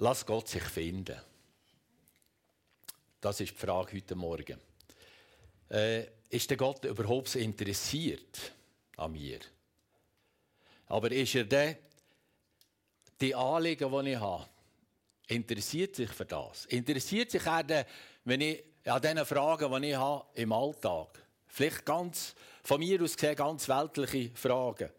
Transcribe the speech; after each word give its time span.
Lass 0.00 0.24
Gott 0.24 0.48
sich 0.48 0.62
finden. 0.62 1.20
Das 3.20 3.40
ist 3.40 3.50
die 3.50 3.58
Frage 3.58 3.96
heute 3.96 4.14
Morgen. 4.14 4.60
Äh, 5.68 6.06
ist 6.30 6.48
der 6.48 6.56
Gott 6.56 6.84
überhaupt 6.84 7.34
interessiert 7.34 8.52
an 8.96 9.10
mir? 9.10 9.40
Aber 10.86 11.10
ist 11.10 11.34
er 11.34 11.44
der, 11.44 11.78
die 13.20 13.34
Anliegen, 13.34 13.90
die 13.90 14.12
ich 14.12 14.20
habe, 14.20 14.46
interessiert 15.26 15.96
sich 15.96 16.10
für 16.10 16.26
das? 16.26 16.66
Interessiert 16.66 17.32
sich 17.32 17.44
er, 17.44 17.64
der, 17.64 17.86
wenn 18.24 18.40
ich 18.40 18.62
an 18.84 19.02
diesen 19.02 19.26
Fragen, 19.26 19.82
die 19.82 19.88
ich 19.88 19.96
habe 19.96 20.26
im 20.34 20.52
Alltag, 20.52 21.26
vielleicht 21.48 21.84
ganz, 21.84 22.36
von 22.62 22.78
mir 22.78 23.02
aus 23.02 23.16
gesehen, 23.16 23.34
ganz 23.34 23.68
weltliche 23.68 24.30
Fragen, 24.36 24.90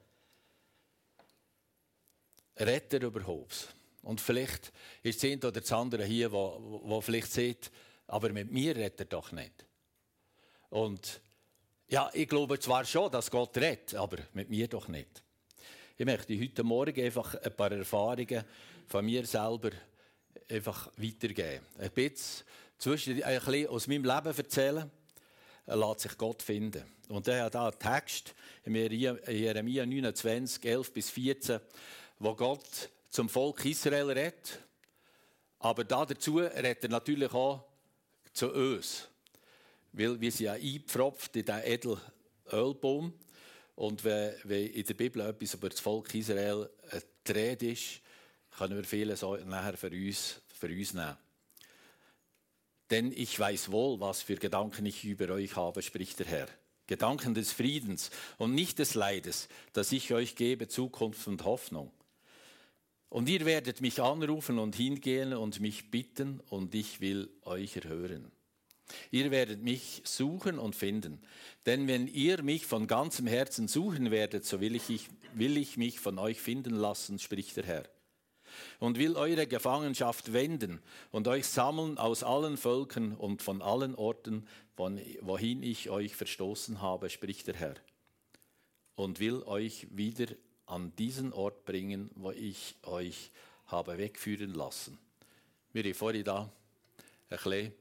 rettet 2.57 3.01
er 3.01 3.07
überhaupt? 3.07 3.78
Und 4.03 4.21
vielleicht 4.21 4.71
ist 5.03 5.23
das 5.23 5.29
eine 5.29 5.37
oder 5.37 5.61
das 5.61 5.71
andere 5.71 6.05
hier, 6.05 6.31
wo, 6.31 6.81
wo 6.83 7.01
vielleicht 7.01 7.31
sieht, 7.31 7.71
aber 8.07 8.29
mit 8.29 8.51
mir 8.51 8.75
redet 8.75 8.99
er 9.01 9.05
doch 9.05 9.31
nicht. 9.31 9.65
Und 10.69 11.21
ja, 11.87 12.09
ich 12.13 12.27
glaube 12.27 12.59
zwar 12.59 12.85
schon, 12.85 13.11
dass 13.11 13.31
Gott 13.31 13.57
redet, 13.57 13.95
aber 13.95 14.17
mit 14.33 14.49
mir 14.49 14.67
doch 14.67 14.87
nicht. 14.87 15.23
Ich 15.97 16.05
möchte 16.05 16.39
heute 16.39 16.63
Morgen 16.63 17.03
einfach 17.03 17.35
ein 17.35 17.55
paar 17.55 17.71
Erfahrungen 17.71 18.43
von 18.87 19.05
mir 19.05 19.25
selber 19.25 19.71
einfach 20.49 20.89
weitergeben. 20.97 21.65
Ein 21.77 21.91
bisschen, 21.91 22.45
zwischen, 22.77 23.21
ein 23.21 23.39
bisschen 23.39 23.67
aus 23.67 23.87
meinem 23.87 24.05
Leben 24.05 24.37
erzählen, 24.37 24.91
lässt 25.65 25.99
sich 25.99 26.17
Gott 26.17 26.41
finden. 26.41 26.83
Und 27.09 27.27
er 27.27 27.45
hat 27.45 27.55
da 27.55 27.67
einen 27.67 27.79
Text 27.79 28.33
in 28.63 28.75
Jeremia 28.75 29.85
29, 29.85 30.63
11 30.63 30.93
bis 30.93 31.09
14, 31.09 31.59
wo 32.19 32.35
Gott 32.35 32.89
zum 33.09 33.29
Volk 33.29 33.65
Israel 33.65 34.09
redet. 34.11 34.59
Aber 35.59 35.83
dazu 35.83 36.37
redet 36.37 36.83
er 36.83 36.89
natürlich 36.89 37.33
auch 37.33 37.65
zu 38.33 38.51
uns. 38.53 39.07
Weil 39.91 40.19
wir 40.21 40.31
sind 40.31 40.45
ja 40.45 40.53
eingepfropft 40.53 41.35
in 41.35 41.45
diesen 41.45 41.61
edlen 41.61 41.99
Ölbaum. 42.51 43.13
Und 43.75 44.03
wenn, 44.03 44.33
in 44.49 44.85
der 44.85 44.93
Bibel 44.93 45.21
etwas 45.21 45.53
über 45.53 45.69
das 45.69 45.79
Volk 45.79 46.13
Israel 46.13 46.69
die 47.27 47.31
Rede 47.31 47.71
ist, 47.71 48.01
können 48.57 48.75
wir 48.75 48.83
vieles 48.83 49.21
nachher 49.21 49.77
für 49.77 49.89
uns, 49.89 50.41
für 50.47 50.67
uns 50.67 50.93
nehmen. 50.93 51.17
Denn 52.89 53.11
ich 53.11 53.39
weiß 53.39 53.71
wohl, 53.71 53.99
was 53.99 54.21
für 54.21 54.35
Gedanken 54.35 54.85
ich 54.85 55.05
über 55.05 55.29
euch 55.29 55.55
habe, 55.55 55.81
spricht 55.81 56.19
der 56.19 56.25
Herr. 56.27 56.47
Gedanken 56.87 57.35
des 57.35 57.51
Friedens 57.51 58.09
und 58.39 58.55
nicht 58.55 58.79
des 58.79 58.95
Leides, 58.95 59.47
dass 59.73 59.91
ich 59.91 60.11
euch 60.11 60.35
gebe 60.35 60.67
Zukunft 60.67 61.27
und 61.27 61.45
Hoffnung. 61.45 61.91
Und 63.09 63.27
ihr 63.27 63.45
werdet 63.45 63.81
mich 63.81 64.01
anrufen 64.01 64.59
und 64.59 64.75
hingehen 64.75 65.33
und 65.33 65.59
mich 65.59 65.89
bitten, 65.89 66.41
und 66.49 66.75
ich 66.75 67.01
will 67.01 67.29
euch 67.43 67.75
erhören. 67.75 68.31
Ihr 69.11 69.31
werdet 69.31 69.63
mich 69.63 70.01
suchen 70.05 70.59
und 70.59 70.75
finden. 70.75 71.21
Denn 71.65 71.87
wenn 71.87 72.07
ihr 72.07 72.43
mich 72.43 72.65
von 72.65 72.87
ganzem 72.87 73.27
Herzen 73.27 73.67
suchen 73.67 74.11
werdet, 74.11 74.45
so 74.45 74.61
will 74.61 74.75
ich, 74.75 75.09
will 75.33 75.57
ich 75.57 75.77
mich 75.77 75.99
von 75.99 76.19
euch 76.19 76.39
finden 76.39 76.75
lassen, 76.75 77.19
spricht 77.19 77.57
der 77.57 77.65
Herr. 77.65 77.83
Und 78.79 78.97
will 78.97 79.15
eure 79.15 79.45
Gefangenschaft 79.45 80.33
wenden 80.33 80.79
und 81.11 81.27
euch 81.27 81.45
sammeln 81.45 81.97
aus 81.97 82.23
allen 82.23 82.57
Völkern 82.57 83.15
und 83.15 83.43
von 83.43 83.61
allen 83.61 83.93
Orten, 83.93 84.47
wohin 84.75 85.61
ich 85.61 85.89
euch 85.89 86.15
verstoßen 86.15 86.81
habe, 86.81 87.09
spricht 87.09 87.47
der 87.47 87.55
Herr. 87.55 87.75
Und 88.95 89.19
will 89.19 89.43
euch 89.43 89.87
wieder 89.91 90.27
an 90.69 90.95
diesen 90.95 91.33
Ort 91.33 91.65
bringen, 91.65 92.11
wo 92.15 92.31
ich 92.31 92.75
euch 92.83 93.31
habe 93.67 93.97
wegführen 93.97 94.53
lassen. 94.53 94.97
Wir 95.73 95.83
haben 95.83 95.93
vorhin 95.93 96.23
da 96.23 96.51
ein 97.29 97.37
bisschen 97.37 97.73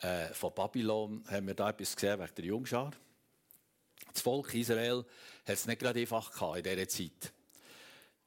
äh, 0.00 0.28
von 0.32 0.54
Babylon 0.54 1.22
haben 1.28 1.46
wir 1.46 1.54
da 1.54 1.70
etwas 1.70 1.94
gesehen 1.94 2.18
wegen 2.18 2.34
der 2.34 2.44
Jungschar. 2.46 2.92
Das 4.12 4.22
Volk 4.22 4.54
Israel 4.54 5.04
hat 5.46 5.54
es 5.54 5.66
nicht 5.66 5.78
gerade 5.78 6.00
einfach 6.00 6.32
gehabt 6.32 6.56
in 6.58 6.62
dieser 6.62 6.88
Zeit. 6.88 7.32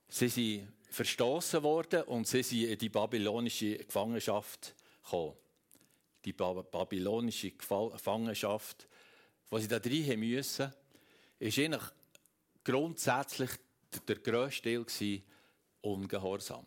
Sie 0.08 0.30
sind 0.30 0.74
verstoßen 0.92 1.64
worden 1.64 2.04
und 2.04 2.28
sie 2.28 2.44
sind 2.44 2.66
in 2.66 2.78
die 2.78 2.90
babylonische 2.90 3.78
Gefangenschaft 3.78 4.76
gekommen. 5.04 5.34
Die 6.24 6.34
babylonische 6.34 7.52
Gefangenschaft, 7.52 8.88
wo 9.50 9.58
sie 9.58 9.68
da 9.68 9.78
rein 9.78 10.20
müssen, 10.20 10.72
ist 11.40 11.60
eigentlich 11.60 11.84
grundsätzlich 12.64 13.52
der 14.08 14.18
grösste 14.18 14.86
Teil 14.86 15.22
Ungehorsam. 15.82 16.66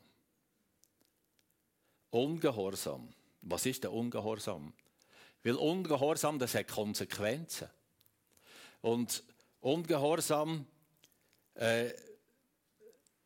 Ungehorsam. 2.10 3.08
Was 3.42 3.66
ist 3.66 3.84
der 3.84 3.92
Ungehorsam? 3.92 4.72
Weil 5.42 5.54
Ungehorsam, 5.54 6.38
das 6.38 6.54
hat 6.54 6.68
Konsequenzen. 6.68 7.68
Und 8.80 9.22
Ungehorsam, 9.60 10.66
äh, 11.54 11.90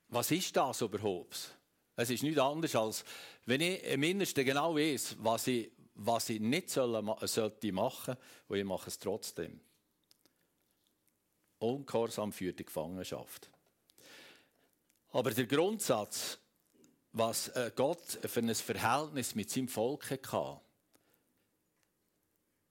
was 0.09 0.31
ist 0.31 0.57
das 0.57 0.81
überhaupt? 0.81 1.57
Es 1.97 2.11
ist 2.11 2.23
nichts 2.23 2.41
anderes 2.41 2.75
als, 2.77 3.05
wenn 3.47 3.61
ich 3.61 3.83
im 3.85 4.03
Innersten 4.03 4.45
genau 4.45 4.75
weiß, 4.75 5.17
was 5.19 5.47
ich, 5.47 5.71
was 5.95 6.31
ich 6.31 6.41
nicht 6.41 6.71
sollte 6.71 7.73
machen, 7.73 8.17
und 8.49 8.57
ich 8.57 8.65
mache 8.65 8.89
es 8.89 8.99
trotzdem. 8.99 9.61
Ungehorsam 11.61 12.33
führt 12.33 12.59
die 12.59 12.65
Gefangenschaft. 12.65 13.49
Aber 15.13 15.31
der 15.31 15.47
Grundsatz, 15.47 16.39
was 17.13 17.49
äh, 17.49 17.71
Gott 17.75 18.19
für 18.25 18.41
ein 18.41 18.55
Verhältnis 18.55 19.35
mit 19.35 19.51
seinem 19.51 19.69
Volk 19.69 20.11
hatte, 20.11 20.61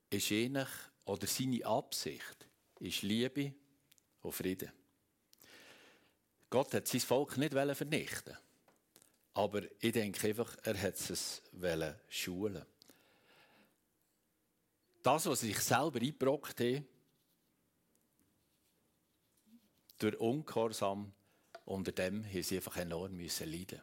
ist 0.10 0.32
ähnlich, 0.32 0.68
oder 1.06 1.26
seine 1.26 1.66
Absicht 1.66 2.48
ist 2.80 3.02
Liebe 3.02 3.54
und 4.22 4.32
Frieden. 4.32 4.72
Gott 6.50 6.74
hat 6.74 6.88
sein 6.88 7.02
Volk 7.02 7.38
nicht 7.38 7.54
vernichten 7.54 8.38
aber 9.40 9.62
ich 9.80 9.94
denke 9.94 10.28
einfach, 10.28 10.58
er 10.64 10.82
hat 10.82 10.96
es 10.96 11.42
schulen 12.10 12.66
Das, 15.02 15.26
was 15.28 15.40
sich 15.40 15.60
selber 15.60 16.00
eingebrockt 16.00 16.60
hat, 16.60 16.84
durch 20.00 20.20
Ungehorsam, 20.20 21.12
unter 21.66 21.92
dem 21.92 22.26
haben 22.26 22.44
sie 22.44 22.56
einfach 22.56 22.78
enorm 22.78 23.20
leiden. 23.20 23.82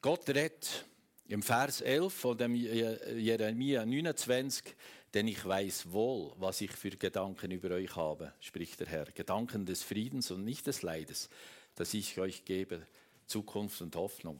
Gott 0.00 0.28
redet 0.28 0.86
im 1.26 1.42
Vers 1.42 1.80
11 1.80 2.14
von 2.14 2.38
Jeremia 2.38 3.84
29, 3.84 4.76
denn 5.12 5.26
ich 5.26 5.44
weiß 5.44 5.90
wohl, 5.90 6.32
was 6.36 6.60
ich 6.60 6.70
für 6.70 6.90
Gedanken 6.90 7.50
über 7.50 7.70
euch 7.74 7.96
habe, 7.96 8.32
spricht 8.40 8.78
der 8.80 8.86
Herr. 8.86 9.06
Gedanken 9.06 9.66
des 9.66 9.82
Friedens 9.82 10.30
und 10.30 10.44
nicht 10.44 10.66
des 10.66 10.82
Leides, 10.82 11.28
dass 11.74 11.94
ich 11.94 12.18
euch 12.20 12.44
gebe, 12.44 12.86
Zukunft 13.26 13.80
und 13.82 13.96
Hoffnung. 13.96 14.38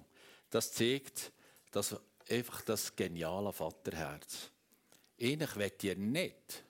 Das 0.50 0.72
zeigt 0.72 1.32
das, 1.72 1.96
einfach 2.28 2.62
das 2.62 2.94
geniale 2.94 3.52
Vaterherz. 3.52 4.50
Ähnlich 5.18 5.56
wird 5.56 5.82
ihr 5.84 5.96
nicht, 5.96 6.64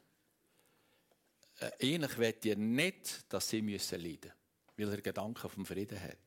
äh, 1.58 1.70
ähnlich 1.80 2.16
wird 2.18 2.44
ihr 2.44 2.56
nicht, 2.56 3.32
dass 3.32 3.48
sie 3.48 3.62
müssen 3.62 4.00
leiden 4.00 4.32
müssen, 4.76 4.90
weil 4.90 4.98
er 4.98 5.02
Gedanken 5.02 5.48
vom 5.48 5.66
Frieden 5.66 6.00
hat. 6.00 6.18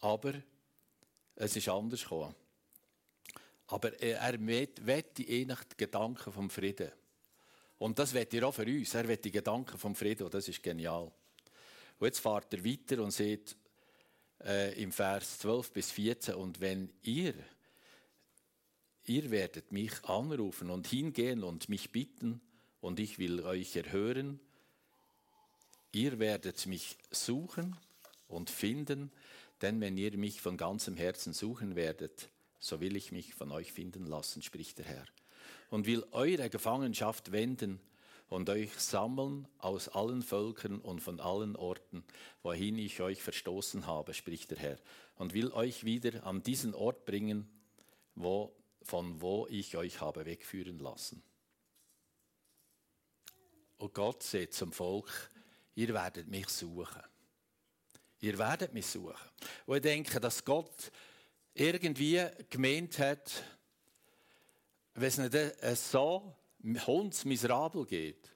Aber 0.00 0.34
es 1.36 1.56
ist 1.56 1.68
anders 1.68 2.02
gekommen. 2.02 2.34
Aber 3.68 3.98
er 4.00 4.46
wette 4.46 5.24
die 5.24 5.76
Gedanken 5.76 6.32
vom 6.32 6.50
Frieden. 6.50 6.92
Und 7.78 7.98
das 7.98 8.12
wird 8.12 8.32
er 8.34 8.48
auch 8.48 8.54
für 8.54 8.66
uns. 8.66 8.94
Er 8.94 9.08
wette 9.08 9.22
die 9.22 9.32
Gedanken 9.32 9.78
vom 9.78 9.94
Frieden 9.94 10.24
und 10.24 10.34
das 10.34 10.48
ist 10.48 10.62
genial. 10.62 11.10
Und 11.98 12.06
jetzt 12.06 12.20
fahrt 12.20 12.52
er 12.52 12.64
weiter 12.64 13.02
und 13.02 13.10
sieht 13.10 13.56
äh, 14.44 14.80
im 14.82 14.92
Vers 14.92 15.38
12 15.38 15.72
bis 15.72 15.90
14, 15.90 16.34
und 16.34 16.60
wenn 16.60 16.92
ihr 17.02 17.34
ihr 19.06 19.30
werdet 19.30 19.72
mich 19.72 20.04
anrufen 20.04 20.70
und 20.70 20.86
hingehen 20.86 21.44
und 21.44 21.68
mich 21.68 21.92
bitten, 21.92 22.40
und 22.80 23.00
ich 23.00 23.18
will 23.18 23.40
euch 23.40 23.76
erhören. 23.76 24.40
Ihr 25.92 26.18
werdet 26.18 26.66
mich 26.66 26.98
suchen 27.10 27.76
und 28.28 28.50
finden, 28.50 29.10
denn 29.62 29.80
wenn 29.80 29.96
ihr 29.96 30.16
mich 30.18 30.42
von 30.42 30.56
ganzem 30.56 30.96
Herzen 30.96 31.32
suchen 31.32 31.76
werdet, 31.76 32.28
so 32.58 32.80
will 32.80 32.96
ich 32.96 33.12
mich 33.12 33.34
von 33.34 33.52
euch 33.52 33.72
finden 33.72 34.06
lassen, 34.06 34.42
spricht 34.42 34.78
der 34.78 34.84
Herr, 34.86 35.06
und 35.70 35.86
will 35.86 36.04
eure 36.10 36.50
Gefangenschaft 36.50 37.32
wenden 37.32 37.80
und 38.28 38.50
euch 38.50 38.72
sammeln 38.74 39.46
aus 39.58 39.88
allen 39.88 40.22
Völkern 40.22 40.80
und 40.80 41.00
von 41.00 41.20
allen 41.20 41.56
Orten, 41.56 42.04
wohin 42.42 42.78
ich 42.78 43.00
euch 43.00 43.22
verstoßen 43.22 43.86
habe, 43.86 44.14
spricht 44.14 44.50
der 44.50 44.58
Herr, 44.58 44.78
und 45.16 45.34
will 45.34 45.52
euch 45.52 45.84
wieder 45.84 46.26
an 46.26 46.42
diesen 46.42 46.74
Ort 46.74 47.04
bringen, 47.04 47.48
wo 48.14 48.52
von 48.84 49.20
wo 49.20 49.46
ich 49.48 49.76
euch 49.76 50.00
habe 50.00 50.24
wegführen 50.24 50.78
lassen. 50.78 51.22
Und 53.78 53.94
Gott 53.94 54.22
sagt 54.22 54.52
zum 54.54 54.72
Volk, 54.72 55.10
ihr 55.74 55.92
werdet 55.92 56.28
mich 56.28 56.48
suchen. 56.48 57.02
Ihr 58.20 58.38
werdet 58.38 58.72
mich 58.72 58.86
suchen. 58.86 59.16
Und 59.66 59.76
ich 59.76 59.82
denke, 59.82 60.20
dass 60.20 60.44
Gott 60.44 60.92
irgendwie 61.54 62.24
gemeint 62.50 62.98
hat, 62.98 63.42
wenn 64.94 65.08
es 65.08 65.18
nicht 65.18 65.76
so 65.76 66.36
hundsmiserabel 66.62 67.84
geht, 67.86 68.30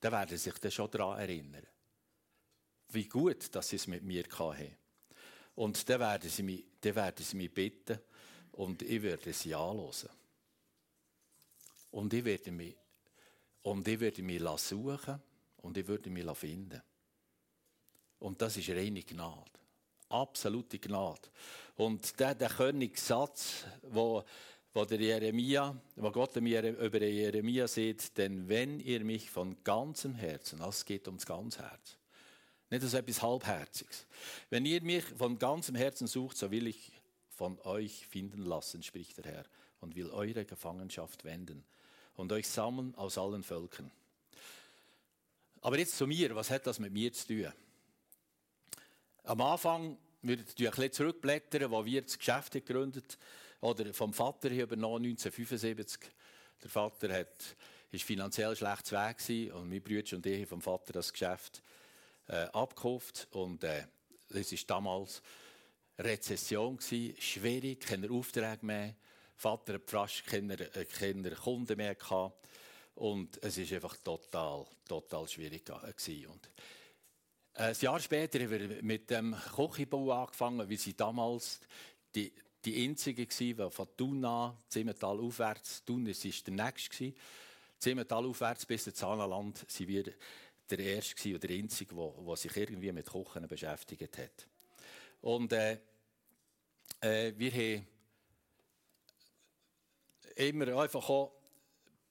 dann 0.00 0.12
werden 0.12 0.30
sie 0.30 0.50
sich 0.50 0.58
dann 0.58 0.70
schon 0.70 0.90
daran 0.90 1.20
erinnern. 1.20 1.66
Wie 2.88 3.08
gut, 3.08 3.54
dass 3.54 3.68
sie 3.68 3.76
es 3.76 3.86
mit 3.86 4.02
mir 4.02 4.24
hatten. 4.24 4.76
Und 5.54 5.88
dann 5.88 6.00
werden 6.00 6.30
sie 6.30 6.42
mich, 6.42 6.64
dann 6.80 6.94
werden 6.94 7.24
sie 7.24 7.36
mich 7.36 7.52
bitten 7.52 7.98
und 8.52 8.82
ich 8.82 9.02
werde 9.02 9.32
sie 9.32 9.54
anhören. 9.54 10.10
Und 11.90 12.12
ich 12.14 12.24
werde 12.24 12.52
mich, 12.52 12.76
und 13.62 13.86
ich 13.86 14.00
werde 14.00 14.22
mich 14.22 14.42
suchen 14.56 15.20
und 15.58 15.76
ich 15.76 15.86
würde 15.86 16.10
mich 16.10 16.36
finden. 16.36 16.82
Und 18.18 18.40
das 18.40 18.56
ist 18.56 18.70
reine 18.70 19.02
Gnade. 19.02 19.50
Absolute 20.08 20.78
Gnade. 20.78 21.28
Und 21.76 22.18
der, 22.18 22.34
der 22.34 22.48
Königssatz, 22.48 23.64
wo, 23.82 24.22
wo 24.72 24.84
der 24.84 25.00
Jeremia, 25.00 25.76
wo 25.96 26.10
Gott 26.10 26.36
über 26.36 27.02
Jeremia 27.02 27.66
sieht, 27.66 28.16
denn 28.16 28.48
wenn 28.48 28.80
ihr 28.80 29.04
mich 29.04 29.30
von 29.30 29.62
ganzem 29.64 30.14
Herzen, 30.14 30.60
es 30.62 30.84
geht 30.84 31.06
ums 31.08 31.26
ganze 31.26 31.62
Herz, 31.62 31.98
nicht 32.70 32.82
so 32.82 32.96
etwas 32.96 33.22
Halbherziges. 33.22 34.06
Wenn 34.48 34.64
ihr 34.64 34.82
mich 34.82 35.04
von 35.04 35.38
ganzem 35.38 35.74
Herzen 35.74 36.06
sucht, 36.06 36.36
so 36.36 36.50
will 36.50 36.68
ich 36.68 36.92
von 37.42 37.58
euch 37.62 38.06
finden 38.06 38.44
lassen, 38.44 38.84
spricht 38.84 39.16
der 39.16 39.32
Herr, 39.32 39.44
und 39.80 39.96
will 39.96 40.10
eure 40.10 40.44
Gefangenschaft 40.44 41.24
wenden 41.24 41.64
und 42.14 42.30
euch 42.30 42.46
sammeln 42.46 42.94
aus 42.94 43.18
allen 43.18 43.42
Völkern. 43.42 43.90
Aber 45.60 45.76
jetzt 45.76 45.96
zu 45.96 46.06
mir, 46.06 46.36
was 46.36 46.50
hat 46.50 46.68
das 46.68 46.78
mit 46.78 46.92
mir 46.92 47.12
zu 47.12 47.26
tun? 47.26 47.52
Am 49.24 49.40
Anfang 49.40 49.98
würde 50.22 50.44
ich 50.44 50.64
ein 50.64 50.70
bisschen 50.70 50.92
zurückblättern, 50.92 51.68
wo 51.72 51.84
wir 51.84 52.02
das 52.02 52.16
Geschäft 52.16 52.52
gegründet 52.52 53.18
oder 53.60 53.92
vom 53.92 54.12
Vater 54.12 54.48
hier 54.48 54.62
übernommen 54.62 55.04
1975. 55.04 55.98
Der 56.62 56.70
Vater 56.70 57.12
hat, 57.12 57.56
ist 57.90 58.04
finanziell 58.04 58.54
schlecht 58.54 58.92
weg 58.92 59.52
und 59.52 59.68
mein 59.68 59.82
Brüder 59.82 60.14
und 60.14 60.24
ich 60.26 60.42
haben 60.42 60.46
vom 60.46 60.62
Vater 60.62 60.92
das 60.92 61.12
Geschäft 61.12 61.60
äh, 62.28 62.44
abgekauft 62.52 63.26
und 63.32 63.64
äh, 63.64 63.88
das 64.28 64.52
war 64.52 64.58
damals 64.68 65.22
Rezession 65.98 66.78
schwierig, 66.80 67.80
keine 67.80 68.10
Aufträge 68.10 68.64
mehr. 68.64 68.94
Vater 69.36 69.74
hat 69.74 69.90
fast 69.90 70.26
keine, 70.26 70.54
äh, 70.74 70.84
keine 70.84 71.30
Kunden 71.32 71.76
mehr 71.76 71.94
gehabt. 71.94 72.48
Und 72.94 73.42
es 73.42 73.58
ist 73.58 73.72
einfach 73.72 73.96
total, 73.98 74.66
total 74.86 75.26
schwierig 75.28 75.64
gewesen. 75.64 76.26
Und 76.26 76.50
ein 77.54 77.76
Jahr 77.80 78.00
später 78.00 78.40
haben 78.40 78.50
wir 78.50 78.82
mit 78.82 79.10
dem 79.10 79.36
Kochibau 79.54 80.10
angefangen, 80.12 80.68
wie 80.68 80.76
sie 80.76 80.94
damals 80.94 81.60
die, 82.14 82.32
die 82.64 82.84
einzige 82.84 83.26
war, 83.26 83.68
die 83.68 83.74
von 83.74 83.88
Thun 83.96 84.24
an, 84.24 84.56
Zimmertal 84.68 85.18
aufwärts, 85.20 85.84
Thun 85.84 86.06
war 86.06 86.14
der 86.14 86.66
nächste, 86.66 87.12
Zimmertal 87.78 88.26
aufwärts 88.26 88.64
bis 88.64 88.86
ins 88.86 88.96
Zahnland, 88.96 89.64
sind 89.68 89.88
wir 89.88 90.04
der 90.70 90.78
erste 90.78 91.30
oder 91.30 91.40
der 91.40 91.56
einzige, 91.56 91.94
der 91.94 92.36
sich 92.36 92.56
irgendwie 92.56 92.92
mit 92.92 93.06
Kochen 93.06 93.46
beschäftigt 93.48 94.18
hat. 94.18 94.46
Und 95.22 95.52
äh, 95.52 95.78
äh, 97.00 97.32
wir 97.36 97.52
haben 97.52 97.86
immer 100.34 100.80
einfach 100.80 101.08
auch 101.08 101.32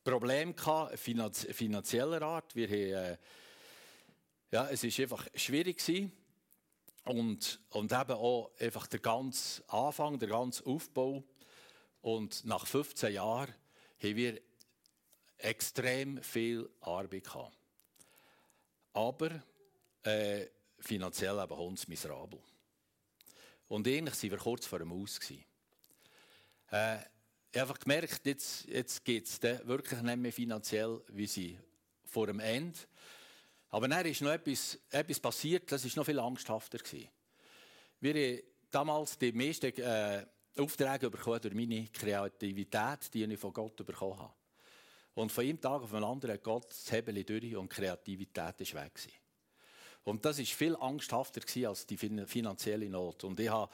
Probleme 0.04 0.54
gehabt, 0.54 0.98
finanz 0.98 1.46
finanzieller 1.52 2.22
Art. 2.22 2.56
Wir 2.56 2.68
haben, 2.68 3.14
äh, 3.14 3.18
ja, 4.52 4.70
es 4.70 4.84
ist 4.84 5.00
einfach 5.02 5.28
schwierig 5.36 5.78
gewesen. 5.78 6.12
Und, 7.04 7.60
und 7.72 7.92
eben 7.92 8.12
auch 8.12 8.52
einfach 8.60 8.88
der 8.88 9.00
ganze 9.00 9.62
Anfang, 9.70 10.18
der 10.18 10.30
ganze 10.30 10.66
Aufbau. 10.66 11.24
Und 12.02 12.46
nach 12.46 12.66
15 12.66 13.14
Jahren 13.14 13.54
haben 14.02 14.16
wir 14.16 14.42
extrem 15.38 16.24
viel 16.24 16.70
Arbeit 16.80 17.26
gehabt. 17.26 17.58
Aber 18.94 19.44
äh, 20.04 20.46
finanziell 20.80 21.40
eben 21.44 21.58
hundsmiserabel. 21.58 22.40
Und 23.72 23.88
ähnlich 23.88 24.22
waren 24.22 24.32
wir 24.32 24.38
kurz 24.38 24.66
vor 24.66 24.80
dem 24.80 24.92
Aus. 24.92 25.18
Äh, 25.30 25.36
ich 26.74 26.74
habe 26.74 27.02
einfach 27.54 27.80
gemerkt, 27.80 28.26
jetzt, 28.26 28.66
jetzt 28.68 29.06
geht 29.06 29.26
es 29.26 29.42
wirklich 29.42 30.02
nicht 30.02 30.18
mehr 30.18 30.34
finanziell, 30.34 31.02
wie 31.08 31.26
sie 31.26 31.58
vor 32.04 32.28
dem 32.28 32.42
Ende. 32.42 32.78
Aber 33.70 33.88
dann 33.88 34.06
ist 34.06 34.20
noch 34.20 34.32
etwas, 34.32 34.78
etwas 34.90 35.22
passiert, 35.22 35.72
das 35.72 35.86
war 35.86 35.92
noch 35.96 36.06
viel 36.06 36.20
angsthafter. 36.20 36.80
Gewesen. 36.80 37.08
Wir 38.02 38.14
haben 38.14 38.44
damals 38.70 39.18
die 39.18 39.32
meisten 39.32 39.68
äh, 39.78 40.26
Aufträge 40.58 41.10
bekommen 41.10 41.40
durch 41.40 41.54
meine 41.54 41.88
Kreativität, 41.88 43.14
die 43.14 43.24
ich 43.24 43.40
von 43.40 43.54
Gott 43.54 43.78
bekommen 43.86 44.20
habe. 44.20 44.34
Und 45.14 45.32
von 45.32 45.46
einem 45.46 45.62
Tag 45.62 45.82
auf 45.82 45.92
den 45.92 46.04
anderen 46.04 46.34
hat 46.34 46.44
Gott 46.44 46.70
das 46.72 46.92
Hebel 46.92 47.24
durch 47.24 47.56
und 47.56 47.72
die 47.72 47.76
Kreativität 47.76 48.60
ist 48.60 48.74
weg. 48.74 48.94
Gewesen. 48.94 49.21
Und 50.04 50.26
das 50.26 50.40
war 50.40 50.46
viel 50.46 50.76
angsthafter 50.76 51.42
als 51.68 51.86
die 51.86 51.98
finanzielle 51.98 52.90
Not. 52.90 53.24
Und 53.24 53.40
ich 53.40 53.50
habe 53.50 53.72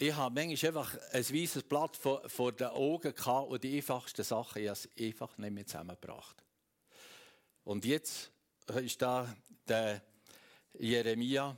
ich 0.00 0.14
habe 0.14 0.32
manchmal 0.32 0.68
einfach 0.68 0.96
ein 1.12 1.24
weißes 1.24 1.64
Blatt 1.64 1.96
vor, 1.96 2.28
vor 2.28 2.52
den 2.52 2.68
Augen 2.68 3.12
gehabt 3.12 3.50
und 3.50 3.64
die 3.64 3.76
einfachsten 3.76 4.22
Sachen 4.22 4.62
ich 4.62 4.68
habe 4.68 4.78
einfach 5.00 5.36
nicht 5.38 5.50
mehr 5.52 5.66
zusammengebracht. 5.66 6.36
Und 7.64 7.84
jetzt 7.84 8.30
ist 8.76 9.02
da 9.02 9.34
der 9.66 10.00
Jeremia 10.78 11.56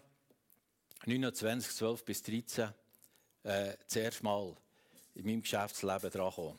29, 1.04 1.76
12 1.76 2.04
bis 2.04 2.22
13 2.22 2.70
äh, 3.42 3.74
zuerst 3.86 4.22
mal 4.22 4.56
in 5.14 5.26
meinem 5.26 5.42
Geschäftsleben 5.42 6.10
dran 6.10 6.30
gekommen. 6.30 6.58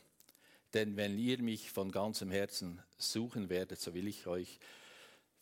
Denn 0.74 0.96
wenn 0.96 1.18
ihr 1.18 1.42
mich 1.42 1.70
von 1.70 1.90
ganzem 1.90 2.30
Herzen 2.30 2.80
suchen 2.96 3.50
werdet, 3.50 3.80
so 3.80 3.92
will 3.92 4.06
ich 4.06 4.26
euch 4.26 4.58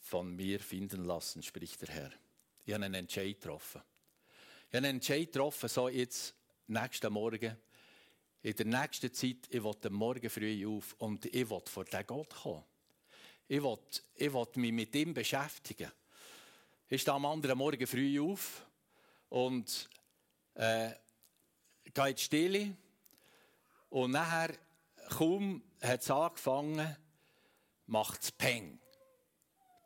von 0.01 0.35
mir 0.35 0.61
finden 0.61 1.05
lassen, 1.05 1.43
spricht 1.43 1.81
der 1.83 1.89
Herr. 1.95 2.11
Ich 2.65 2.75
habe 2.75 2.85
einen 2.85 2.95
Entscheid 2.95 3.41
getroffen. 3.41 3.83
Ich 4.69 4.77
habe 4.77 4.87
einen 4.87 4.97
Entscheid 4.97 5.33
getroffen, 5.33 5.69
so 5.69 5.89
jetzt, 5.89 6.35
nächsten 6.67 7.13
Morgen, 7.13 7.57
in 8.43 8.57
der 8.57 8.67
nächsten 8.67 9.13
Zeit, 9.13 9.49
ich 9.51 9.63
will 9.63 9.91
Morgen 9.91 10.31
früh 10.31 10.67
auf 10.67 10.95
und 10.99 11.27
ich 11.27 11.51
will 11.51 11.61
vor 11.67 11.85
den 11.85 12.07
Gott 12.07 12.35
kommen. 12.35 12.65
Ich 13.47 13.63
will, 13.63 13.79
ich 14.15 14.33
will 14.33 14.47
mich 14.55 14.73
mit 14.73 14.95
ihm 14.95 15.13
beschäftigen. 15.13 15.91
Ich 16.89 17.03
stehe 17.03 17.15
am 17.15 17.27
anderen 17.27 17.59
Morgen 17.59 17.87
früh 17.87 18.21
auf 18.21 18.67
und 19.29 19.91
äh, 20.55 20.91
gehe 21.93 22.09
in 22.09 22.15
die 22.15 22.23
Stille. 22.23 22.77
Und 23.91 24.13
nachher, 24.13 24.57
kaum 25.11 25.63
hat 25.83 26.01
es 26.01 26.11
angefangen, 26.11 26.97
macht 27.87 28.23
es 28.23 28.33
Peng. 28.33 28.79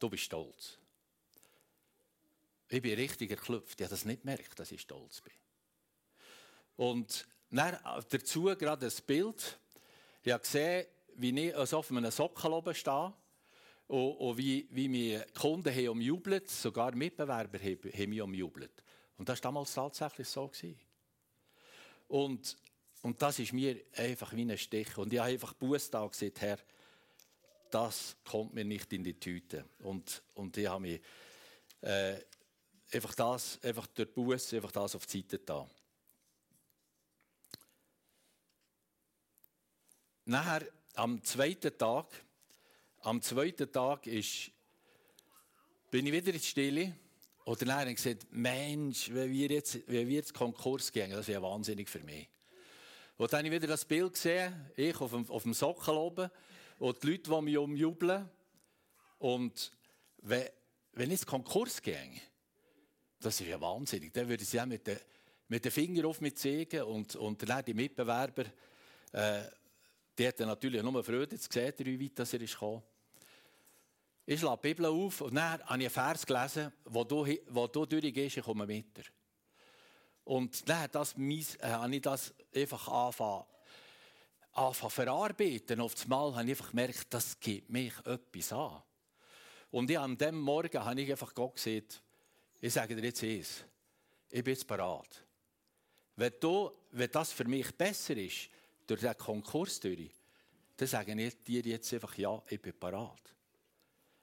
Du 0.04 0.10
bist 0.10 0.24
stolz. 0.24 0.76
Ich 2.68 2.82
bin 2.82 2.92
richtig 2.94 3.30
erklüpft. 3.30 3.80
Ich 3.80 3.86
habe 3.86 3.94
das 3.94 4.04
nicht 4.04 4.20
gemerkt, 4.20 4.60
dass 4.60 4.70
ich 4.70 4.82
stolz 4.82 5.22
bin. 5.22 5.32
Und 6.76 7.26
dann 7.50 7.78
dazu 8.10 8.42
gerade 8.42 8.84
ein 8.84 8.92
Bild. 9.06 9.58
Ich 10.22 10.30
habe 10.30 10.42
gesehen, 10.42 10.86
wie 11.14 11.46
ich 11.46 11.56
also 11.56 11.78
auf 11.78 11.90
einem 11.90 12.10
Sockel 12.10 12.52
oben 12.52 12.74
stehe 12.74 13.14
und, 13.86 14.12
und 14.16 14.36
wie, 14.36 14.68
wie 14.72 14.88
meine 14.90 15.24
Kunden 15.32 15.74
haben 15.74 15.88
umjubelt, 15.88 16.50
sogar 16.50 16.94
Mitbewerber 16.94 17.58
haben, 17.58 18.10
mich 18.10 18.20
umjubelt. 18.20 18.82
Und 19.16 19.26
das 19.26 19.38
war 19.38 19.52
damals 19.52 19.72
tatsächlich 19.72 20.28
so. 20.28 20.50
Und, 22.08 22.58
und 23.00 23.22
das 23.22 23.38
ist 23.38 23.54
mir 23.54 23.82
einfach 23.96 24.34
wie 24.34 24.42
ein 24.42 24.58
Stich. 24.58 24.98
Und 24.98 25.14
ich 25.14 25.18
habe 25.18 25.30
einfach 25.30 25.54
Buß 25.54 25.88
da 25.88 26.06
gesagt, 26.06 26.42
Herr, 26.42 26.58
das 27.74 28.16
kommt 28.24 28.54
mir 28.54 28.64
nicht 28.64 28.92
in 28.92 29.02
die 29.02 29.18
Tüte. 29.18 29.64
Und, 29.80 30.22
und 30.34 30.56
ich 30.56 30.68
habe 30.68 30.82
mich 30.82 31.00
äh, 31.80 32.16
einfach 32.92 33.14
das, 33.14 33.58
einfach 33.62 33.88
durch 33.88 34.12
Buß, 34.12 34.54
einfach 34.54 34.70
das 34.70 34.94
auf 34.94 35.06
die 35.06 35.20
Seite 35.20 35.40
da. 35.40 35.68
Nachher, 40.26 40.66
am 40.94 41.22
zweiten 41.24 41.76
Tag, 41.76 42.06
am 43.00 43.20
zweiten 43.20 43.70
Tag 43.70 44.06
ist, 44.06 44.52
bin 45.90 46.06
ich 46.06 46.12
wieder 46.12 46.28
in 46.28 46.38
die 46.38 46.46
Stille. 46.46 46.96
Oder 47.44 47.66
dann 47.66 47.80
habe 47.80 47.90
ich 47.90 47.96
gesagt, 47.96 48.26
Mensch, 48.30 49.12
wenn 49.12 49.30
wir 49.32 49.48
jetzt, 49.48 49.86
wenn 49.88 50.08
wir 50.08 50.14
jetzt 50.14 50.32
Konkurs 50.32 50.92
gehen, 50.92 51.10
das 51.10 51.26
wäre 51.26 51.42
wahnsinnig 51.42 51.90
für 51.90 52.00
mich. 52.00 52.28
Und 53.16 53.32
dann 53.32 53.38
habe 53.38 53.48
ich 53.48 53.54
wieder 53.54 53.66
das 53.66 53.84
Bild 53.84 54.12
gesehen, 54.14 54.70
ich 54.76 54.98
auf 55.00 55.10
dem, 55.10 55.28
auf 55.28 55.42
dem 55.42 55.54
Sockel 55.54 55.94
oben, 55.94 56.30
und 56.78 57.02
die 57.02 57.10
Leute, 57.10 57.30
die 57.30 57.42
mich 57.42 57.58
umjubeln. 57.58 58.28
Und 59.18 59.72
wenn, 60.18 60.48
wenn 60.92 61.10
ich 61.10 61.24
Konkurs 61.26 61.80
ginge, 61.80 62.20
das 63.20 63.40
ist 63.40 63.46
ja 63.46 63.60
wahnsinnig. 63.60 64.12
Dann 64.12 64.28
würde 64.28 64.44
sie 64.44 64.60
auch 64.60 64.66
mit 64.66 64.86
den, 64.86 64.98
mit 65.48 65.64
den 65.64 65.72
Fingern 65.72 66.06
auf 66.06 66.20
mich 66.20 66.36
zeigen 66.36 66.82
und, 66.82 67.16
und 67.16 67.48
dann 67.48 67.64
die 67.64 67.74
Mitbewerber, 67.74 68.44
äh, 69.12 69.42
die 70.16 70.28
hatten 70.28 70.46
natürlich 70.46 70.82
nur 70.82 71.02
Freude, 71.02 71.34
jetzt 71.34 71.52
sieht 71.52 71.56
er, 71.56 71.86
wie 71.86 72.00
weit 72.00 72.18
er 72.18 72.40
ist 72.40 72.52
gekommen. 72.52 72.82
Ich 74.26 74.40
schlage 74.40 74.60
die 74.62 74.68
Bibel 74.68 74.86
auf 74.86 75.20
und 75.20 75.34
dann 75.34 75.52
habe 75.52 75.62
ich 75.62 75.70
einen 75.70 75.90
Vers 75.90 76.24
gelesen, 76.24 76.72
wo 76.84 77.04
du, 77.04 77.26
wo 77.48 77.66
du 77.66 77.84
durchgehst, 77.84 78.36
ich 78.36 78.44
komme 78.44 78.66
mit 78.66 78.96
dir. 78.96 79.04
Und 80.24 80.66
dann 80.68 80.88
das, 80.90 81.14
äh, 81.14 81.56
habe 81.62 81.94
ich 81.94 82.02
das 82.02 82.34
einfach 82.54 82.88
angefangen, 82.88 83.44
angefangen 84.54 84.90
verarbeiten. 84.90 85.80
Auf 85.80 85.94
einmal 86.02 86.34
habe 86.34 86.44
ich 86.44 86.50
einfach 86.50 86.70
gemerkt, 86.70 87.06
das 87.10 87.38
gibt 87.38 87.70
mich 87.70 87.92
etwas 88.04 88.52
an. 88.52 88.82
Und 89.70 89.90
ich, 89.90 89.98
an 89.98 90.16
dem 90.16 90.40
Morgen 90.40 90.84
habe 90.84 91.00
ich 91.00 91.10
einfach 91.10 91.34
Gott 91.34 91.56
gesagt, 91.56 92.02
ich 92.60 92.72
sage 92.72 92.94
dir 92.96 93.04
jetzt 93.04 93.22
eins, 93.22 93.64
ich 94.30 94.42
bin 94.42 94.54
jetzt 94.54 94.66
bereit. 94.66 95.24
Wenn, 96.16 96.32
du, 96.40 96.70
wenn 96.92 97.10
das 97.10 97.32
für 97.32 97.44
mich 97.44 97.74
besser 97.74 98.16
ist, 98.16 98.48
durch 98.86 99.00
diesen 99.00 99.16
Konkurs 99.18 99.80
durch, 99.80 100.10
dann 100.76 100.88
sage 100.88 101.20
ich 101.20 101.42
dir 101.42 101.62
jetzt 101.62 101.92
einfach, 101.92 102.16
ja, 102.16 102.40
ich 102.48 102.60
bin 102.60 102.74
bereit. 102.78 103.34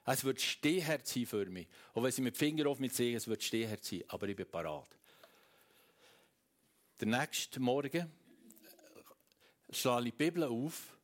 Es 0.04 0.24
wird 0.24 0.40
Stehherz 0.40 1.14
sein 1.14 1.26
für 1.26 1.46
mich. 1.46 1.68
Und 1.92 2.02
wenn 2.02 2.12
sie 2.12 2.22
mit 2.22 2.34
dem 2.34 2.38
Finger 2.38 2.66
auf 2.68 2.78
mich 2.78 2.92
zeigen, 2.92 3.16
es 3.16 3.28
wird 3.28 3.42
Stehherz 3.42 3.88
sein, 3.88 4.02
aber 4.08 4.28
ich 4.28 4.36
bin 4.36 4.50
bereit. 4.50 4.98
Der 7.00 7.08
nächste 7.08 7.60
Morgen 7.60 8.10
schlage 9.78 10.04
die 10.04 10.12
Bibel 10.12 10.44
auf 10.44 10.96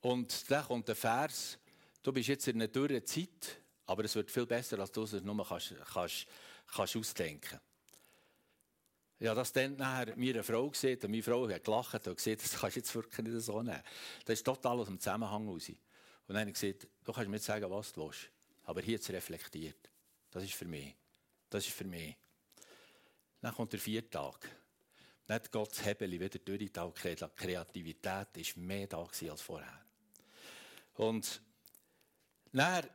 und 0.00 0.50
da 0.50 0.62
kommt 0.62 0.88
der 0.88 0.96
Vers, 0.96 1.58
du 2.02 2.12
bist 2.12 2.28
jetzt 2.28 2.48
in 2.48 2.56
einer 2.56 2.68
dürren 2.68 3.04
Zeit, 3.04 3.60
aber 3.86 4.04
es 4.04 4.14
wird 4.14 4.30
viel 4.30 4.46
besser, 4.46 4.78
als 4.78 4.92
du 4.92 5.02
es 5.02 5.12
nur 5.22 5.46
kannst, 5.46 5.74
kannst, 5.92 6.26
kannst 6.66 6.96
ausdenken 6.96 7.60
ja, 9.20 9.34
das 9.34 9.52
dann 9.52 9.76
nachher 9.76 10.16
meine 10.16 10.42
Frau 10.42 10.68
gesehen 10.70 10.98
und 11.02 11.10
meine 11.10 11.22
Frau 11.22 11.48
hat 11.48 11.64
gelacht 11.64 12.06
und 12.06 12.16
gesagt, 12.16 12.44
das 12.44 12.58
kannst 12.58 12.76
du 12.76 12.80
jetzt 12.80 12.94
wirklich 12.94 13.26
nicht 13.26 13.40
so 13.40 13.62
nehmen. 13.62 13.82
Das 14.24 14.38
ist 14.38 14.44
total 14.44 14.78
aus 14.78 14.86
dem 14.86 15.00
Zusammenhang 15.00 15.48
raus. 15.48 15.68
Und 15.68 15.78
dann 16.28 16.40
habe 16.40 16.50
ich 16.50 16.60
gesagt, 16.60 16.86
du 17.04 17.12
kannst 17.12 17.28
mir 17.28 17.38
sagen, 17.38 17.68
was 17.70 17.92
du 17.92 18.06
willst. 18.06 18.30
Aber 18.64 18.80
hier 18.80 18.94
jetzt 18.94 19.10
reflektiert. 19.10 19.90
Das 20.30 20.44
ist 20.44 20.54
für 20.54 20.66
mich. 20.66 20.94
Das 21.50 21.66
ist 21.66 21.74
für 21.74 21.84
mich. 21.84 22.16
Dann 23.40 23.54
kommt 23.54 23.72
der 23.72 23.80
vierte 23.80 24.10
Tag. 24.10 24.48
Dann 25.28 25.34
hat 25.34 25.52
Gott 25.52 25.72
das 25.72 25.84
Hebel 25.84 26.10
wieder 26.10 26.38
durchgetaucht. 26.38 27.04
Die 27.04 27.14
Kreativität 27.36 28.06
war 28.56 28.62
mehr 28.62 28.86
da 28.86 29.06
als 29.06 29.42
vorher. 29.42 29.84
Und 30.94 31.42
dann, 32.50 32.86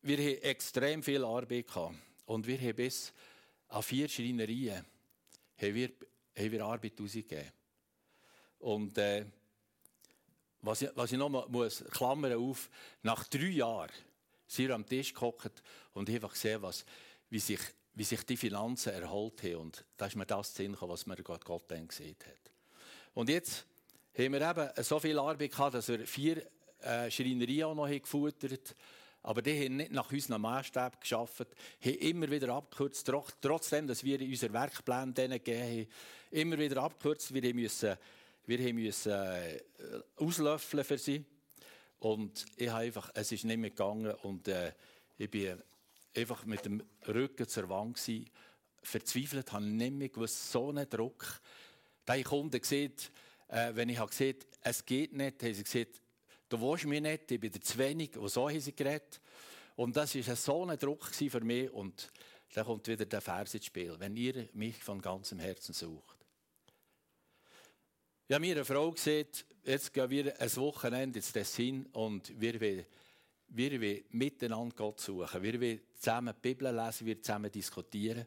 wir 0.00 0.16
haben 0.16 0.42
extrem 0.42 1.02
viel 1.02 1.22
Arbeit 1.22 1.66
gehabt. 1.66 1.94
Und 2.24 2.46
wir 2.46 2.58
haben 2.58 2.74
bis 2.74 3.12
an 3.68 3.82
vier 3.82 4.08
Schreinerien 4.08 4.82
haben 5.58 5.74
wir, 5.74 5.92
haben 6.38 6.52
wir 6.52 6.64
Arbeit 6.64 6.98
ausgegeben. 6.98 7.52
Und 8.60 8.96
äh, 8.96 9.26
was, 10.62 10.80
ich, 10.80 10.90
was 10.94 11.12
ich 11.12 11.18
noch 11.18 11.28
mal 11.28 11.46
muss, 11.48 11.84
Klammern 11.90 12.32
auf, 12.32 12.70
nach 13.02 13.24
drei 13.24 13.48
Jahren 13.48 13.92
sind 14.46 14.68
wir 14.68 14.74
am 14.74 14.86
Tisch 14.86 15.12
gehockt 15.12 15.62
und 15.92 16.08
einfach 16.08 16.32
gesehen, 16.32 16.62
was, 16.62 16.86
wie, 17.28 17.38
sich, 17.38 17.60
wie 17.94 18.04
sich 18.04 18.22
die 18.24 18.36
Finanzen 18.36 18.92
erholt 18.92 19.42
haben. 19.42 19.56
Und 19.56 19.84
da 19.96 20.06
ist 20.06 20.16
mir 20.16 20.26
das 20.26 20.54
Sinn 20.54 20.72
gekommen, 20.72 20.92
was 20.92 21.06
mir 21.06 21.16
Gott, 21.16 21.44
Gott 21.44 21.64
dann 21.68 21.88
gesehen 21.88 22.16
hat. 22.24 22.50
Und 23.14 23.28
jetzt 23.28 23.66
haben 24.16 24.32
wir 24.32 24.50
eben 24.50 24.84
so 24.84 24.98
viel 24.98 25.18
Arbeit 25.18 25.50
gehabt, 25.50 25.74
dass 25.74 25.88
wir 25.88 26.06
vier 26.06 26.46
äh, 26.80 27.10
Schreinerien 27.10 27.64
auch 27.64 27.74
noch 27.74 27.88
gefuttert 27.88 28.70
haben 28.70 28.76
aber 29.22 29.40
die 29.40 29.64
haben 29.64 29.76
nicht 29.76 29.92
nach 29.92 30.10
unseren 30.10 30.40
Maßstäben 30.40 30.98
geschafft, 31.00 31.46
haben 31.84 31.94
immer 31.94 32.30
wieder 32.30 32.54
abgekürzt, 32.54 33.10
trotzdem, 33.40 33.86
dass 33.86 34.02
wir 34.02 34.20
unsere 34.20 34.52
Werkpläne 34.52 35.12
denen 35.12 35.34
gegeben 35.34 35.62
haben, 35.62 35.86
immer 36.32 36.58
wieder 36.58 36.82
abgekürzt. 36.82 37.32
Wir 37.32 37.54
müssen, 37.54 37.96
wir 38.46 38.74
müssen 38.74 39.12
äh, 39.12 39.60
auslöffeln 40.16 40.84
für 40.84 40.98
sie. 40.98 41.24
Und 42.00 42.46
ich 42.56 42.68
habe 42.68 42.82
einfach, 42.82 43.10
es 43.14 43.30
ist 43.30 43.44
nicht 43.44 43.58
mehr 43.58 43.70
gegangen 43.70 44.12
und 44.22 44.48
äh, 44.48 44.72
ich 45.18 45.30
bin 45.30 45.62
einfach 46.14 46.44
mit 46.44 46.64
dem 46.64 46.82
Rücken 47.06 47.48
zur 47.48 47.68
Wand 47.68 47.96
gewesen, 47.96 48.30
verzweifelt, 48.82 49.52
habe 49.52 49.64
nicht 49.64 49.92
mehr 49.92 50.08
gewusst, 50.08 50.50
so 50.50 50.68
einen 50.68 50.88
Druck. 50.88 51.40
Da 52.04 52.16
ich 52.16 52.24
Kunden 52.24 52.60
gesehen, 52.60 52.92
äh, 53.48 53.74
wenn 53.74 53.88
ich 53.88 53.98
habe 53.98 54.10
gesagt, 54.10 54.46
es 54.62 54.84
geht 54.84 55.12
nicht, 55.12 55.42
haben 55.42 55.54
sie 55.54 55.64
gesagt, 55.64 56.00
du 56.48 56.60
willst 56.60 56.84
mich 56.84 57.00
nicht, 57.00 57.30
ich 57.30 57.40
bin 57.40 57.52
dir 57.52 57.60
zu 57.60 57.78
wenig. 57.78 58.16
Und 58.16 58.28
so 58.28 58.48
haben 58.48 58.60
sie 58.60 58.74
geredet. 58.74 59.20
Und 59.76 59.96
das 59.96 60.14
war 60.14 60.36
so 60.36 60.64
ein 60.66 60.78
Druck 60.78 61.04
für 61.06 61.40
mich. 61.40 61.70
Und 61.70 62.10
dann 62.54 62.66
kommt 62.66 62.86
wieder 62.88 63.06
der 63.06 63.20
Vers 63.20 63.54
ins 63.54 63.66
Spiel. 63.66 63.94
Wenn 63.98 64.16
ihr 64.16 64.48
mich 64.52 64.82
von 64.82 65.00
ganzem 65.00 65.38
Herzen 65.38 65.72
sucht. 65.72 66.16
Ja, 68.28 68.38
mir 68.38 68.54
eine 68.56 68.64
Frau 68.64 68.90
gesagt, 68.90 69.44
jetzt 69.64 69.92
gehen 69.92 70.10
wir 70.10 70.40
ein 70.40 70.56
Wochenende 70.56 71.18
ins 71.18 71.32
Tessin 71.32 71.86
und 71.92 72.40
wir 72.40 72.60
wollen, 72.60 72.86
wir 73.54 73.80
wollen 73.80 74.04
miteinander 74.10 74.74
Gott 74.74 75.00
suchen. 75.00 75.42
Wir 75.42 75.60
wollen 75.60 75.80
zusammen 75.94 76.34
die 76.36 76.48
Bibel 76.48 76.74
lesen, 76.74 77.06
wir 77.06 77.20
zusammen 77.22 77.50
diskutieren. 77.50 78.26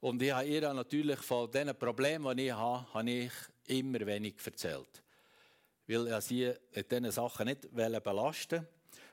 Und 0.00 0.22
ich 0.22 0.32
habe 0.32 0.46
ihr 0.46 0.72
natürlich 0.72 1.18
von 1.20 1.50
diesen 1.50 1.74
Problemen, 1.76 2.36
die 2.36 2.46
ich 2.46 2.52
habe, 2.52 2.92
habe 2.92 3.10
ich 3.10 3.32
immer 3.66 4.00
wenig 4.00 4.34
erzählt 4.44 5.04
weil 5.86 6.20
sie 6.22 6.52
mit 6.74 6.90
diesen 6.90 7.10
Sachen 7.10 7.46
nicht 7.46 7.72
belasten 7.74 8.66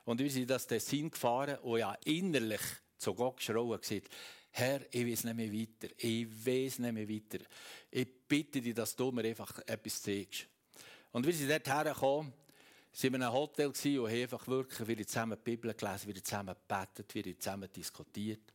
Und 0.04 0.20
wir 0.20 0.30
sind 0.30 0.48
das 0.48 0.66
Tessin 0.66 1.10
gefahren 1.10 1.58
und 1.58 1.78
ja 1.78 1.94
innerlich 2.04 2.60
zu 2.96 3.14
Gott 3.14 3.36
geschrien 3.36 3.68
gesagt, 3.80 4.08
Herr, 4.54 4.80
ich 4.90 5.06
weiß 5.06 5.24
nicht 5.24 5.36
mehr 5.36 5.52
weiter. 5.52 5.94
Ich 5.96 6.26
weiß 6.26 6.80
nicht 6.80 6.92
mehr 6.92 7.08
weiter. 7.08 7.44
Ich 7.90 8.08
bitte 8.28 8.60
dich, 8.60 8.74
dass 8.74 8.94
du 8.94 9.10
mir 9.10 9.24
einfach 9.24 9.58
etwas 9.66 10.02
zeigst. 10.02 10.46
Und 11.10 11.26
wir 11.26 11.32
sind 11.32 11.50
dort 11.50 11.66
hergekommen, 11.66 12.32
sind 12.92 13.14
in 13.14 13.22
einem 13.22 13.32
Hotel 13.32 13.68
und 13.68 13.76
haben 13.84 14.22
einfach 14.22 14.46
wirklich 14.46 14.86
wieder 14.86 15.06
zusammen 15.06 15.38
die 15.38 15.50
Bibel 15.50 15.72
gelesen, 15.72 16.08
wieder 16.08 16.22
zusammen 16.22 16.54
gebetet, 16.54 17.14
wieder 17.14 17.38
zusammen 17.38 17.72
diskutiert. 17.72 18.52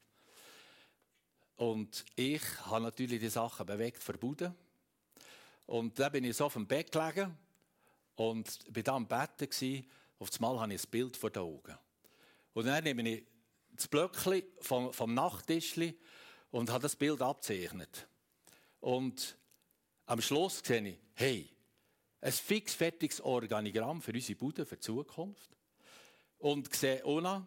Und 1.56 2.06
ich 2.15 2.41
habe 2.65 2.84
natürlich 2.84 3.20
die 3.20 3.29
Sachen 3.29 3.65
bewegt 3.65 4.03
verboten. 4.03 4.53
Und 5.65 5.98
dann 6.00 6.12
bin 6.12 6.24
ich 6.24 6.38
so 6.38 6.46
auf 6.46 6.53
dem 6.53 6.67
Bett 6.67 6.91
gelegen 6.91 7.36
und 8.15 8.60
war 8.75 8.84
da 8.84 8.96
am 8.96 9.08
Betten. 9.08 9.86
Auf 10.20 10.29
einmal 10.36 10.60
habe 10.60 10.74
ich 10.74 10.84
ein 10.84 10.89
Bild 10.89 11.17
vor 11.17 11.32
den 11.32 11.41
Augen. 11.41 11.77
Und 12.53 12.65
dann 12.65 12.84
nehme 12.84 13.10
ich 13.10 13.25
das 13.72 13.88
Blöckchen 13.88 14.44
vom, 14.62 14.94
vom 14.94 15.13
Nachttischli 15.13 15.98
und 16.51 16.70
habe 16.70 16.84
das 16.84 16.96
Bild 16.96 17.22
abzeichnet. 17.22 18.08
Und 18.79 19.38
am 20.06 20.22
Schluss 20.22 20.62
sehe 20.63 20.88
ich, 20.88 21.00
hey, 21.15 21.50
ein 22.21 22.31
fixfertiges 22.31 23.21
Organigramm 23.21 24.01
für 24.01 24.13
unsere 24.13 24.38
Bude 24.38 24.65
für 24.65 24.75
die 24.75 24.81
Zukunft. 24.81 25.50
Und 26.39 26.74
sehe 26.74 27.01
noch, 27.03 27.45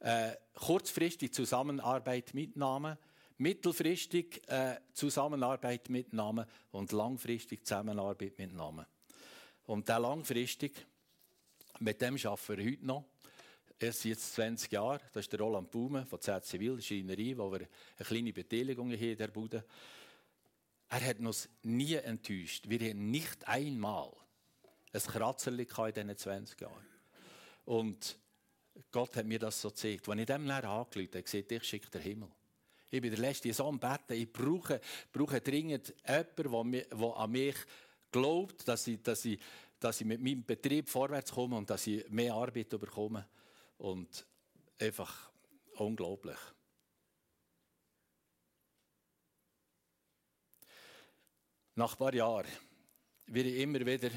äh, 0.00 0.32
kurzfristig 0.54 1.32
Zusammenarbeit 1.32 2.32
mit 2.34 2.56
Namen, 2.56 2.96
mittelfristig 3.36 4.42
äh, 4.48 4.76
Zusammenarbeit 4.92 5.88
mit 5.88 6.12
Namen 6.12 6.46
und 6.72 6.92
langfristig 6.92 7.66
Zusammenarbeit 7.66 8.38
mit 8.38 8.54
Namen. 8.54 8.86
Und 9.64 9.88
der 9.88 10.00
langfristig, 10.00 10.86
mit 11.78 12.00
dem 12.00 12.16
arbeiten 12.16 12.58
wir 12.58 12.64
heute 12.64 12.86
noch. 12.86 13.04
Er 13.78 13.88
ist 13.88 14.04
jetzt 14.04 14.34
20 14.34 14.72
Jahre. 14.72 15.00
Das 15.12 15.24
ist 15.24 15.32
der 15.32 15.40
Roland 15.40 15.70
Baume 15.70 16.04
von 16.04 16.20
Z 16.20 16.44
Zivil, 16.44 16.82
Schreinerei, 16.82 17.32
wo 17.36 17.50
wir 17.50 17.60
eine 17.60 18.06
kleine 18.06 18.32
Beteiligung 18.32 18.92
haben 18.92 19.00
in 19.00 19.16
der 19.16 19.28
Bude. 19.28 19.64
Er 20.90 21.06
hat 21.06 21.20
uns 21.20 21.48
nie 21.62 21.94
enttäuscht. 21.94 22.68
Wir 22.68 22.90
haben 22.90 23.10
nicht 23.10 23.46
einmal 23.46 24.12
ein 24.92 25.00
Kratzerli 25.00 25.62
in 25.62 25.92
diesen 25.94 26.16
20 26.16 26.60
Jahren. 26.60 26.86
Und 27.64 28.18
Gott 28.90 29.16
hat 29.16 29.24
mir 29.24 29.38
das 29.38 29.60
so 29.60 29.68
gezeigt. 29.68 30.08
Als 30.08 30.18
ich 30.18 30.26
dem 30.26 30.44
näher 30.44 30.64
angeschaut 30.64 31.14
habe, 31.14 31.22
gesagt, 31.22 31.52
ich 31.52 31.64
schicke 31.64 31.90
den 31.90 32.02
Himmel. 32.02 32.28
Ich 32.90 33.00
bin 33.00 33.10
der 33.12 33.20
Letzte, 33.20 33.52
so 33.52 33.68
am 33.68 33.78
Betten. 33.78 34.16
Ich 34.16 34.32
brauche, 34.32 34.80
brauche 35.12 35.40
dringend 35.40 35.94
jemanden, 36.08 36.72
der 36.72 37.16
an 37.16 37.30
mich 37.30 37.56
glaubt, 38.10 38.66
dass 38.66 38.88
ich, 38.88 39.00
dass, 39.00 39.24
ich, 39.24 39.38
dass 39.78 40.00
ich 40.00 40.06
mit 40.08 40.20
meinem 40.20 40.44
Betrieb 40.44 40.88
vorwärts 40.88 41.30
komme 41.30 41.56
und 41.56 41.70
dass 41.70 41.86
ich 41.86 42.08
mehr 42.10 42.34
Arbeit 42.34 42.70
bekomme. 42.70 43.28
Und 43.78 44.26
einfach 44.76 45.30
unglaublich. 45.76 46.38
Nach 51.80 51.92
ein 51.92 51.96
paar 51.96 52.12
Jahren 52.12 52.46
ich 53.26 53.56
immer 53.56 53.80
wieder 53.86 54.10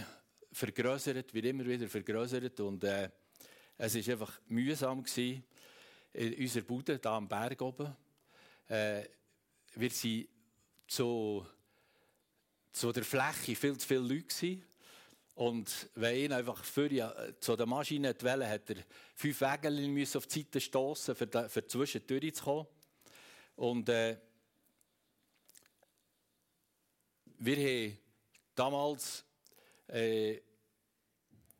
vergrößert, 0.52 1.34
wird 1.34 1.46
immer 1.46 1.66
wieder 1.66 1.88
vergrößert 1.88 2.60
und 2.60 2.84
äh, 2.84 3.10
es 3.78 3.96
ist 3.96 4.10
einfach 4.10 4.38
mühsam 4.48 5.02
gewesen, 5.02 5.46
in 6.12 6.34
unserer 6.34 6.66
Bude 6.66 7.00
da 7.00 7.16
am 7.16 7.30
Berg 7.30 7.62
oben. 7.62 7.96
Äh, 8.68 9.04
wir 9.76 9.90
sind 9.92 10.28
so 10.90 11.48
zu 12.74 12.92
der 12.92 13.06
Fläche 13.06 13.56
viel 13.56 13.78
zu 13.78 13.88
viele 13.88 14.02
Leute 14.02 14.24
gewesen. 14.24 14.66
Und 15.36 15.90
wenn 15.96 16.18
ihn 16.18 16.34
einfach 16.34 16.62
für 16.66 16.92
äh, 16.92 17.40
zu 17.40 17.56
der 17.56 17.66
Maschine 17.66 18.14
wollte, 18.20 18.50
hat 18.50 18.70
er 18.72 18.84
fünf 19.16 19.40
Wägel 19.40 20.06
auf 20.18 20.28
die 20.28 20.40
Seite 20.40 20.60
stoßen, 20.60 21.16
für, 21.16 21.48
für 21.48 21.66
zwischendurch 21.66 22.36
zu 22.36 22.44
kommen. 22.44 22.68
Und 23.56 23.88
äh, 23.88 24.18
wir 27.46 27.58
haben 27.58 27.98
damals 28.56 29.26
äh, 29.88 30.40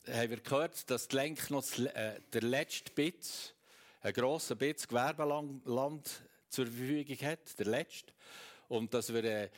haben 0.08 0.30
wir 0.30 0.40
gehört, 0.40 0.90
dass 0.90 1.08
die 1.08 1.16
Lenk 1.16 1.50
noch 1.50 1.64
äh, 1.78 2.20
der 2.32 2.42
letzte 2.42 2.92
Bitz, 2.92 3.54
ein 4.02 4.14
grosser 4.14 4.56
Bitz 4.56 4.88
Gewerbeland 4.88 6.10
zur 6.50 6.68
Verfügung 6.68 7.18
hat, 7.28 7.60
der 7.60 7.66
letzte. 7.66 8.14
Und 8.70 8.94
dass 8.94 9.14
wir, 9.14 9.24
äh, 9.24 9.50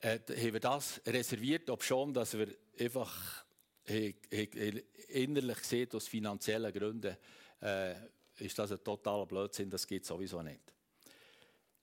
äh, 0.00 0.18
haben 0.18 0.52
wir 0.52 0.60
das 0.60 1.00
reserviert, 1.06 1.68
ob 1.70 1.82
schon, 1.82 2.14
dass 2.14 2.36
wir 2.36 2.48
einfach 2.78 3.44
he, 3.84 4.14
he, 4.30 4.84
innerlich 5.08 5.58
gesehen, 5.58 5.88
aus 5.94 6.08
finanziellen 6.08 6.72
Gründen, 6.72 7.16
äh, 7.60 7.94
ist 8.38 8.58
das 8.58 8.72
ein 8.72 8.82
totaler 8.82 9.26
Blödsinn, 9.26 9.70
das 9.70 9.86
geht 9.86 10.04
sowieso 10.04 10.42
nicht. 10.42 10.72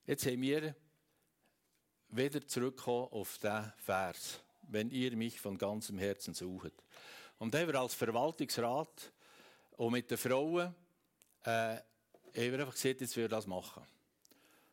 Jetzt 0.06 0.26
haben 0.26 0.42
wir 0.42 0.74
wieder 2.12 2.46
zurückkommen 2.46 3.08
auf 3.10 3.38
diesen 3.38 3.72
Vers, 3.78 4.40
wenn 4.68 4.90
ihr 4.90 5.16
mich 5.16 5.40
von 5.40 5.56
ganzem 5.56 5.98
Herzen 5.98 6.34
sucht. 6.34 6.74
Und 7.38 7.54
haben 7.54 7.66
wir 7.66 7.80
als 7.80 7.94
Verwaltungsrat 7.94 9.12
und 9.78 9.92
mit 9.92 10.10
den 10.10 10.18
Frauen 10.18 10.74
äh, 11.44 11.48
haben 11.48 11.82
wir 12.34 12.60
einfach 12.60 12.74
gesagt, 12.74 13.00
jetzt 13.00 13.16
wir 13.16 13.28
das 13.28 13.46
machen. 13.46 13.82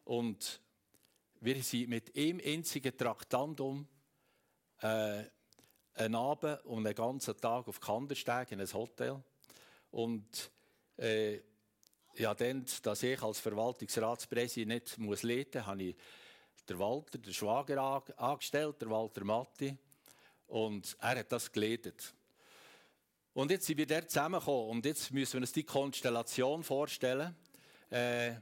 Und 0.03 0.61
wir 1.39 1.63
sind 1.63 1.89
mit 1.89 2.15
ihm 2.17 2.41
einzigen 2.43 2.95
Traktandum 2.95 3.87
äh, 4.81 5.23
einen 5.95 6.15
Abend 6.15 6.63
und 6.65 6.85
einen 6.85 6.95
ganzen 6.95 7.37
Tag 7.37 7.67
auf 7.67 7.79
Kandersteg 7.79 8.51
in 8.51 8.59
ein 8.59 8.73
Hotel. 8.73 9.23
Und 9.91 10.51
äh, 10.97 11.39
ja, 12.15 12.33
dann, 12.33 12.65
dass 12.83 13.03
ich 13.03 13.21
als 13.21 13.39
Verwaltungsratspräsident 13.39 14.67
nicht 14.69 14.97
muss 14.97 15.23
leiten 15.23 15.61
muss, 15.61 15.67
habe 15.67 15.83
ich 15.83 15.95
den 16.69 16.79
Walter, 16.79 17.17
den 17.17 17.33
Schwager, 17.33 18.03
angestellt, 18.17 18.81
der 18.81 18.89
Walter 18.89 19.23
Matti. 19.23 19.75
Und 20.47 20.95
er 20.99 21.19
hat 21.19 21.31
das 21.31 21.51
geleitet. 21.51 22.13
Und 23.33 23.51
jetzt 23.51 23.65
sind 23.65 23.77
wir 23.77 23.87
dort 23.87 24.09
zusammengekommen 24.09 24.69
und 24.69 24.85
jetzt 24.85 25.11
müssen 25.11 25.33
wir 25.33 25.41
uns 25.41 25.51
die 25.51 25.63
Konstellation 25.63 26.63
vorstellen. 26.63 27.35
Äh, 27.89 28.33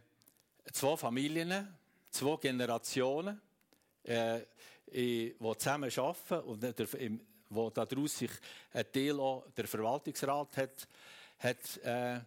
zwei 0.72 0.98
Familien, 0.98 1.76
zwei 2.10 2.38
Generationen, 2.38 3.42
äh, 4.04 4.42
die 4.88 5.36
zusammen 5.58 5.92
arbeiten 5.98 6.40
und 6.48 7.22
wo 7.50 7.70
daraus 7.70 8.18
sich 8.18 8.32
ein 8.74 8.86
Teil 8.92 9.20
auch 9.20 9.46
der 9.56 9.68
Verwaltungsrat 9.68 10.58
hat, 10.58 10.88
hat 11.40 11.78
äh, 11.84 12.20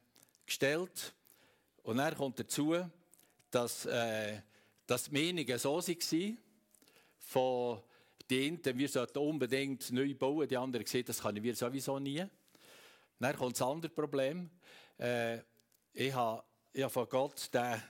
gestellt. 0.46 1.12
Und 1.82 1.96
dann 1.96 2.14
kommt 2.14 2.38
dazu, 2.38 2.76
dass, 3.50 3.86
äh, 3.86 4.40
dass 4.90 5.04
die 5.04 5.12
Meinungen 5.12 5.56
so 5.56 5.80
waren, 5.80 6.38
von 7.20 7.80
den 8.28 8.60
wir 8.64 8.88
sollten 8.88 9.18
unbedingt 9.18 9.92
neu 9.92 10.12
bauen, 10.14 10.48
die 10.48 10.56
anderen 10.56 10.84
sehen, 10.84 11.04
das 11.06 11.22
können 11.22 11.40
wir 11.40 11.54
sowieso 11.54 12.00
nie. 12.00 12.24
Dann 13.20 13.36
kommt 13.36 13.54
das 13.54 13.62
andere 13.62 13.92
Problem. 13.92 14.50
Äh, 14.98 15.38
ich 15.92 16.12
habe 16.12 16.42
ich 16.72 16.82
habe 16.82 16.92
von 16.92 17.08
Gott 17.08 17.54
den, 17.54 17.80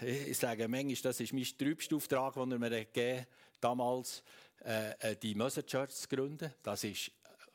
ich 0.00 0.38
sage 0.38 0.68
manchmal, 0.68 0.94
das 1.02 1.18
ist 1.18 1.32
mein 1.32 1.44
trübster 1.58 1.96
Auftrag, 1.96 2.34
den 2.34 2.52
er 2.52 2.58
mir 2.60 2.70
gegeben 2.70 3.18
hat, 3.20 3.28
damals 3.60 4.22
äh, 4.64 4.92
äh, 5.00 5.16
die 5.16 5.34
Möser 5.34 5.66
Church 5.66 5.90
zu 5.90 6.06
gründen. 6.06 6.54
Das 6.62 6.84
war 6.84 6.92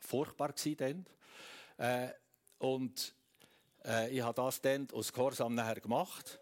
furchtbar 0.00 0.54
dann. 0.76 1.06
Äh, 1.78 2.08
und 2.58 3.14
äh, 3.86 4.10
ich 4.10 4.20
habe 4.20 4.34
das 4.34 4.60
dann 4.60 4.86
aus 4.92 5.14
Gehorsam 5.14 5.54
nachher 5.54 5.80
gemacht. 5.80 6.40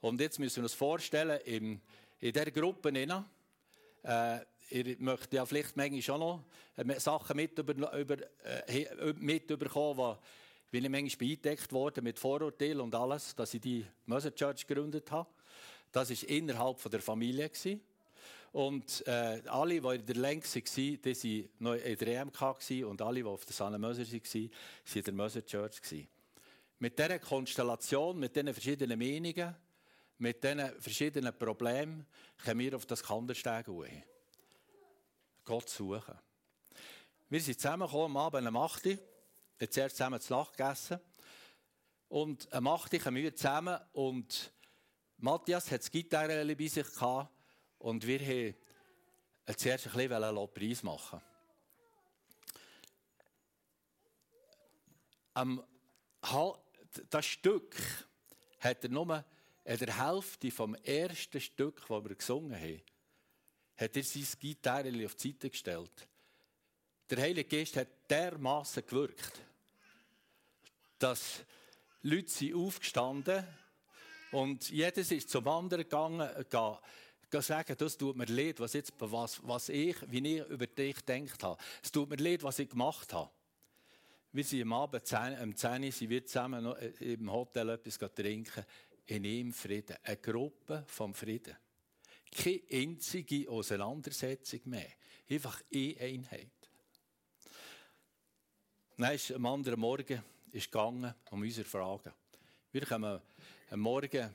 Und 0.00 0.20
jetzt 0.20 0.38
müssen 0.38 0.56
wir 0.56 0.62
uns 0.64 0.74
vorstellen, 0.74 1.40
in, 1.44 1.80
in 2.20 2.32
dieser 2.32 2.50
Gruppe, 2.50 2.90
äh, 4.04 4.38
ihr 4.70 4.96
möchtet 4.98 5.32
ja 5.32 5.44
vielleicht 5.44 5.76
manchmal 5.76 6.02
schon 6.02 6.20
noch 6.20 6.44
äh, 6.76 7.00
Sachen 7.00 7.36
mit 7.36 7.58
über, 7.58 7.98
über, 7.98 8.16
äh, 8.44 9.12
mitbekommen, 9.18 10.16
wie 10.70 10.78
ich 10.78 10.88
manchmal 10.88 11.28
beeindeckt 11.28 11.72
wurde 11.72 12.02
mit 12.02 12.18
Vorurteilen 12.18 12.80
und 12.80 12.94
alles, 12.94 13.34
dass 13.34 13.54
ich 13.54 13.60
die 13.60 13.84
Möser 14.06 14.34
Church 14.34 14.66
gegründet 14.66 15.10
habe. 15.10 15.28
Das 15.90 16.10
war 16.10 16.28
innerhalb 16.28 16.90
der 16.90 17.00
Familie. 17.00 17.48
Gewesen. 17.48 17.80
Und 18.52 19.06
äh, 19.06 19.42
alle, 19.46 19.80
die 19.80 19.86
in 19.86 20.06
der 20.06 20.16
Lenk 20.16 20.44
waren, 20.44 21.00
die 21.02 21.14
waren 21.14 21.48
noch 21.58 21.74
in 21.74 21.96
der 21.96 22.08
EMK 22.20 22.42
und 22.86 23.02
alle, 23.02 23.20
die 23.20 23.24
auf 23.24 23.44
der 23.44 23.54
Sanne 23.54 23.78
Möser 23.78 24.02
waren, 24.02 24.22
waren 24.22 24.50
in 24.94 25.02
der 25.02 25.14
Möser 25.14 25.44
Church. 25.44 25.80
Mit 26.78 26.98
dieser 26.98 27.18
Konstellation, 27.18 28.18
mit 28.18 28.34
diesen 28.34 28.54
verschiedenen 28.54 28.98
Meinungen, 28.98 29.54
mit 30.18 30.42
diesen 30.42 30.80
verschiedenen 30.80 31.36
Problemen, 31.36 32.06
können 32.38 32.60
wir 32.60 32.76
auf 32.76 32.86
das 32.86 33.02
Kandersteg 33.02 33.66
gehen. 33.66 34.02
Gott 35.44 35.68
suchen. 35.68 36.18
Wir 37.30 37.40
sind 37.40 37.60
zusammengekommen 37.60 38.16
am 38.16 38.16
Abend 38.16 38.48
um 38.48 38.56
8 38.56 38.86
Uhr, 38.86 38.92
haben 39.60 39.70
zuerst 39.70 39.96
zusammen 39.96 40.20
zu 40.20 40.32
Nacht 40.32 40.56
gegessen. 40.56 41.00
Und 42.08 42.52
am 42.52 42.66
8 42.66 42.92
Uhr 42.92 43.00
kommen 43.00 43.16
wir 43.16 43.34
zusammen 43.34 43.78
und 43.92 44.52
Matthias 45.18 45.70
hat 45.70 45.80
das 45.80 45.90
Gitarre 45.90 46.56
bei 46.56 46.66
sich 46.66 46.86
gehabt 46.94 47.30
und 47.78 48.06
wir 48.06 48.20
haben 48.20 48.54
zuerst 49.56 49.86
ein 49.86 49.92
bisschen 49.92 50.34
Lobpreis 50.34 50.82
machen. 50.82 51.20
Am, 55.34 55.62
das 57.10 57.26
Stück 57.26 57.76
hat 58.60 58.82
er 58.82 58.90
nur 58.90 59.24
in 59.68 59.76
der 59.76 60.06
Hälfte 60.06 60.50
vom 60.50 60.74
ersten 60.76 61.40
Stück, 61.42 61.82
das 61.86 62.04
wir 62.04 62.14
gesungen 62.14 62.58
haben, 62.58 62.80
hat 63.76 63.96
er 63.96 64.02
sein 64.02 64.26
Gitarre 64.40 65.04
auf 65.04 65.14
die 65.14 65.28
Seite 65.28 65.50
gestellt. 65.50 66.08
Der 67.10 67.18
Heilige 67.18 67.56
Geist 67.58 67.76
hat 67.76 67.88
dermaßen 68.08 68.86
gewirkt, 68.86 69.42
dass 70.98 71.44
Leute 72.00 72.30
sind 72.30 72.54
aufgestanden 72.54 73.46
und 74.32 74.70
jedes 74.70 75.10
ist 75.10 75.28
zum 75.28 75.46
anderen 75.46 75.84
gegangen, 75.84 76.28
sagen, 77.30 77.76
das 77.76 77.98
tut 77.98 78.16
mir 78.16 78.24
leid, 78.24 78.60
was, 78.60 78.72
jetzt, 78.72 78.94
was, 78.98 79.46
was 79.46 79.68
ich, 79.68 79.96
wie 80.10 80.36
ich 80.36 80.46
über 80.46 80.66
dich 80.66 80.96
gedacht 81.04 81.42
habe. 81.42 81.62
Es 81.82 81.92
tut 81.92 82.08
mir 82.08 82.16
leid, 82.16 82.42
was 82.42 82.58
ich 82.58 82.70
gemacht 82.70 83.12
habe. 83.12 83.30
Wir 84.32 84.44
sind 84.44 84.62
am 84.62 84.72
Abend 84.72 85.02
um 85.42 85.56
10 85.56 85.84
Uhr 85.84 85.92
sind 85.92 86.10
wir 86.10 86.24
zusammen 86.24 86.64
noch 86.64 86.76
im 87.00 87.30
Hotel 87.30 87.68
etwas 87.70 87.98
trinken. 88.14 88.64
In 89.08 89.24
ihm 89.24 89.52
Frieden. 89.52 89.96
Eine 90.02 90.16
Gruppe 90.18 90.84
vom 90.86 91.14
Frieden. 91.14 91.56
Keine 92.30 92.60
einzige 92.70 93.50
Auseinandersetzung 93.50 94.60
mehr. 94.64 94.92
Einfach 95.28 95.62
eine 95.72 95.96
Einheit. 95.98 96.50
Dann 98.98 99.14
ist 99.14 99.32
am 99.32 99.46
anderen 99.46 99.80
Morgen 99.80 100.22
ist 100.52 100.70
gegangen 100.70 101.14
um 101.30 101.40
unsere 101.40 101.66
Fragen. 101.66 102.12
Wir 102.70 102.84
kommen 102.84 103.20
am 103.70 103.80
Morgen 103.80 104.34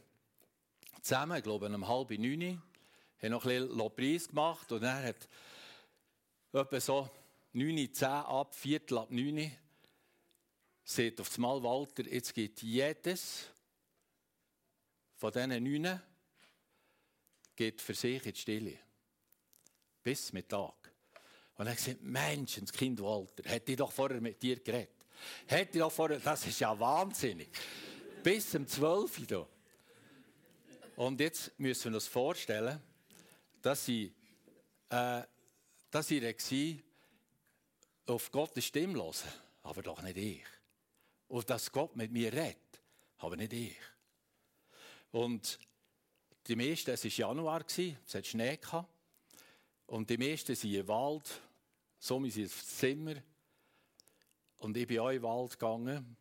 zusammen, 1.01 1.37
ich 1.37 1.43
glaube 1.43 1.67
um 1.67 1.87
halb 1.87 2.09
neun 2.11 2.61
haben 3.19 3.31
noch 3.31 3.45
ein 3.45 3.49
bisschen 3.49 3.77
Lobpreis 3.77 4.27
gemacht 4.27 4.71
und 4.71 4.81
dann 4.81 5.03
hat 5.03 5.29
etwa 6.51 6.79
so 6.79 7.09
9, 7.53 7.93
10 7.93 8.07
ab, 8.07 8.55
Viertel 8.55 8.97
ab 8.97 9.11
9 9.11 9.51
sieht 10.83 11.21
auf 11.21 11.37
Mal 11.37 11.61
Walter, 11.63 12.05
jetzt 12.07 12.33
geht 12.33 12.61
jedes 12.61 13.52
von 15.23 15.31
diesen 15.31 15.63
neun 15.63 16.01
geht 17.55 17.79
für 17.79 17.93
sich 17.93 18.25
in 18.25 18.33
die 18.33 18.39
Stille. 18.39 18.77
Bis 20.03 20.33
Mittag. 20.33 20.91
Und 21.55 21.65
er 21.65 21.71
hat 21.71 21.77
gesagt, 21.77 22.01
Menschenskind 22.01 23.01
Walter, 23.01 23.49
hätte 23.49 23.71
ich 23.71 23.77
doch 23.77 23.93
vorher 23.93 24.19
mit 24.19 24.43
dir 24.43 24.59
geredet. 24.59 25.05
Hätte 25.47 25.77
ich 25.77 25.79
doch 25.79 25.93
vorher, 25.93 26.19
das 26.19 26.45
ist 26.45 26.59
ja 26.59 26.77
wahnsinnig. 26.77 27.47
Bis 28.21 28.53
um 28.53 28.67
12 28.67 29.31
Uhr. 29.31 29.49
Und 30.97 31.21
jetzt 31.21 31.57
müssen 31.57 31.91
wir 31.91 31.95
uns 31.95 32.07
vorstellen, 32.07 32.81
dass 33.61 33.87
ich, 33.87 34.11
äh, 34.89 35.21
dass 35.89 36.11
ich 36.11 36.83
auf 38.07 38.29
Gottes 38.29 38.65
Stimme 38.65 38.95
hören, 38.95 39.13
aber 39.61 39.83
doch 39.83 40.01
nicht 40.01 40.17
ich. 40.17 40.43
Und 41.29 41.49
dass 41.49 41.71
Gott 41.71 41.95
mit 41.95 42.11
mir 42.11 42.33
redet, 42.33 42.81
aber 43.19 43.37
nicht 43.37 43.53
ich. 43.53 43.92
Und 45.13 45.57
die 46.47 46.55
meisten, 46.55 46.91
es 46.91 47.05
war 47.05 47.11
Januar, 47.11 47.63
es 47.65 48.15
hat 48.15 48.27
Schnee 48.27 48.57
gehabt. 48.57 48.89
Und 49.85 50.09
die 50.09 50.17
meisten 50.17 50.55
sind 50.55 50.73
im 50.73 50.87
Wald, 50.87 51.39
so 51.99 52.19
sind 52.19 52.31
sie 52.31 52.41
ins 52.41 52.77
Zimmer. 52.77 53.15
Und 54.57 54.75
ich 54.75 54.87
bin 54.87 54.99
auch 54.99 55.09
in 55.09 55.17
den 55.17 55.23
Wald 55.23 55.51
gegangen. 55.51 56.17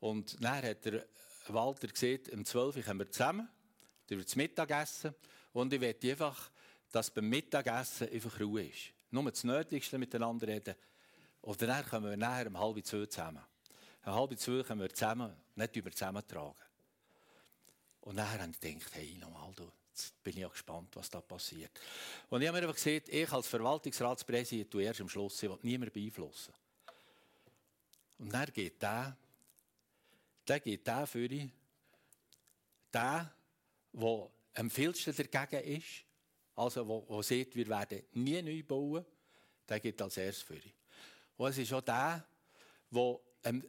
Und 0.00 0.42
dann 0.42 0.64
hat 0.64 0.84
der 0.84 1.06
Walter 1.48 1.86
gesagt, 1.86 2.30
um 2.30 2.44
12 2.44 2.76
Uhr 2.76 2.82
kommen 2.82 3.00
wir 3.00 3.10
zusammen, 3.10 3.48
dann 4.08 4.18
wird 4.18 4.36
Mittagessen. 4.36 5.14
Und 5.52 5.72
ich 5.72 5.80
werde 5.80 6.10
einfach 6.10 6.50
dass 6.92 7.10
beim 7.10 7.28
Mittagessen 7.28 8.08
einfach 8.10 8.38
Ruhe 8.38 8.66
ist. 8.66 8.92
Nur 9.10 9.30
das 9.30 9.44
Nötigste 9.44 9.98
miteinander 9.98 10.46
reden. 10.46 10.74
Oder 11.40 11.66
dann 11.66 11.86
kommen 11.86 12.10
wir 12.10 12.16
nachher 12.16 12.46
um 12.46 12.58
halb 12.58 12.84
zwei 12.86 13.06
zusammen. 13.06 13.42
Um 14.04 14.14
halb 14.14 14.38
zwei 14.38 14.62
können 14.62 14.80
wir 14.80 14.90
zusammen, 14.90 15.32
nicht 15.56 15.76
über 15.76 15.90
zusammentragen. 15.90 16.54
Und 18.02 18.16
nachher 18.16 18.42
habe 18.42 18.52
ich 18.52 18.60
gedacht, 18.60 18.94
hey, 18.94 19.16
nochmal, 19.20 19.52
du, 19.54 19.70
jetzt 19.90 20.22
bin 20.22 20.36
ich 20.36 20.44
auch 20.44 20.52
gespannt, 20.52 20.94
was 20.96 21.08
da 21.08 21.20
passiert. 21.20 21.70
Und 22.28 22.42
ich 22.42 22.48
habe 22.48 22.58
mir 22.58 22.66
einfach 22.66 22.82
gesagt, 22.82 23.08
ich 23.08 23.30
als 23.30 23.46
Verwaltungsratspräsident 23.46 24.70
tue 24.70 24.82
erst 24.82 25.00
am 25.00 25.08
Schluss, 25.08 25.42
ich 25.42 25.48
will 25.48 25.58
niemand 25.62 25.92
beeinflussen. 25.92 26.52
Und 28.18 28.32
dann 28.32 28.52
geht 28.52 28.82
der, 28.82 29.16
der 30.46 30.60
geht 30.60 30.86
der 30.86 31.06
für 31.06 31.26
ihn, 31.26 31.52
der, 32.92 33.32
der 33.92 34.30
am 34.54 34.70
vielsten 34.70 35.14
dagegen 35.14 35.76
ist, 35.76 36.04
also 36.56 36.86
wo, 36.86 37.04
wo 37.08 37.22
sieht, 37.22 37.54
wir 37.54 37.68
werden 37.68 38.02
nie 38.12 38.42
neu 38.42 38.62
bauen, 38.62 39.04
der 39.68 39.80
geht 39.80 40.00
als 40.02 40.16
erstes 40.16 40.42
für 40.42 40.56
ihn. 40.56 40.72
Und 41.36 41.50
es 41.50 41.58
ist 41.58 41.72
auch 41.72 41.80
der, 41.80 42.24
der 42.90 43.20
am 43.44 43.62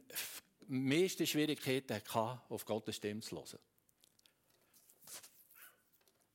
meisten 0.66 1.26
Schwierigkeiten 1.26 1.94
hatte, 1.94 2.40
auf 2.48 2.64
Gottes 2.64 2.96
Stimme 2.96 3.20
zu 3.20 3.36
hören. 3.36 3.58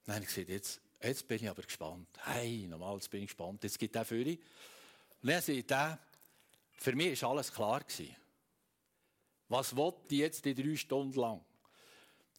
Dann 0.10 0.16
habe 0.16 0.26
ich 0.26 0.34
gesagt, 0.34 0.50
jetzt, 0.50 0.82
jetzt 1.04 1.28
bin 1.28 1.38
ich 1.38 1.48
aber 1.48 1.62
gespannt. 1.62 2.08
Hey, 2.24 2.66
normal 2.68 2.98
bin 3.12 3.22
ich 3.22 3.28
gespannt. 3.28 3.64
Jetzt 3.64 3.78
gibt 3.78 3.96
er 3.96 4.04
für 4.04 4.20
ihn. 4.20 4.40
Und 5.22 5.30
dann 5.30 5.40
sagt 5.40 5.70
er, 5.70 6.00
für 6.80 6.96
mich 6.96 7.22
war 7.22 7.30
alles 7.30 7.54
klar. 7.54 7.82
Gewesen. 7.82 8.16
Was 9.50 9.76
wollte 9.76 10.16
ich 10.16 10.22
jetzt 10.22 10.44
die 10.46 10.56
drei 10.56 10.76
Stunden 10.76 11.14
lang? 11.14 11.46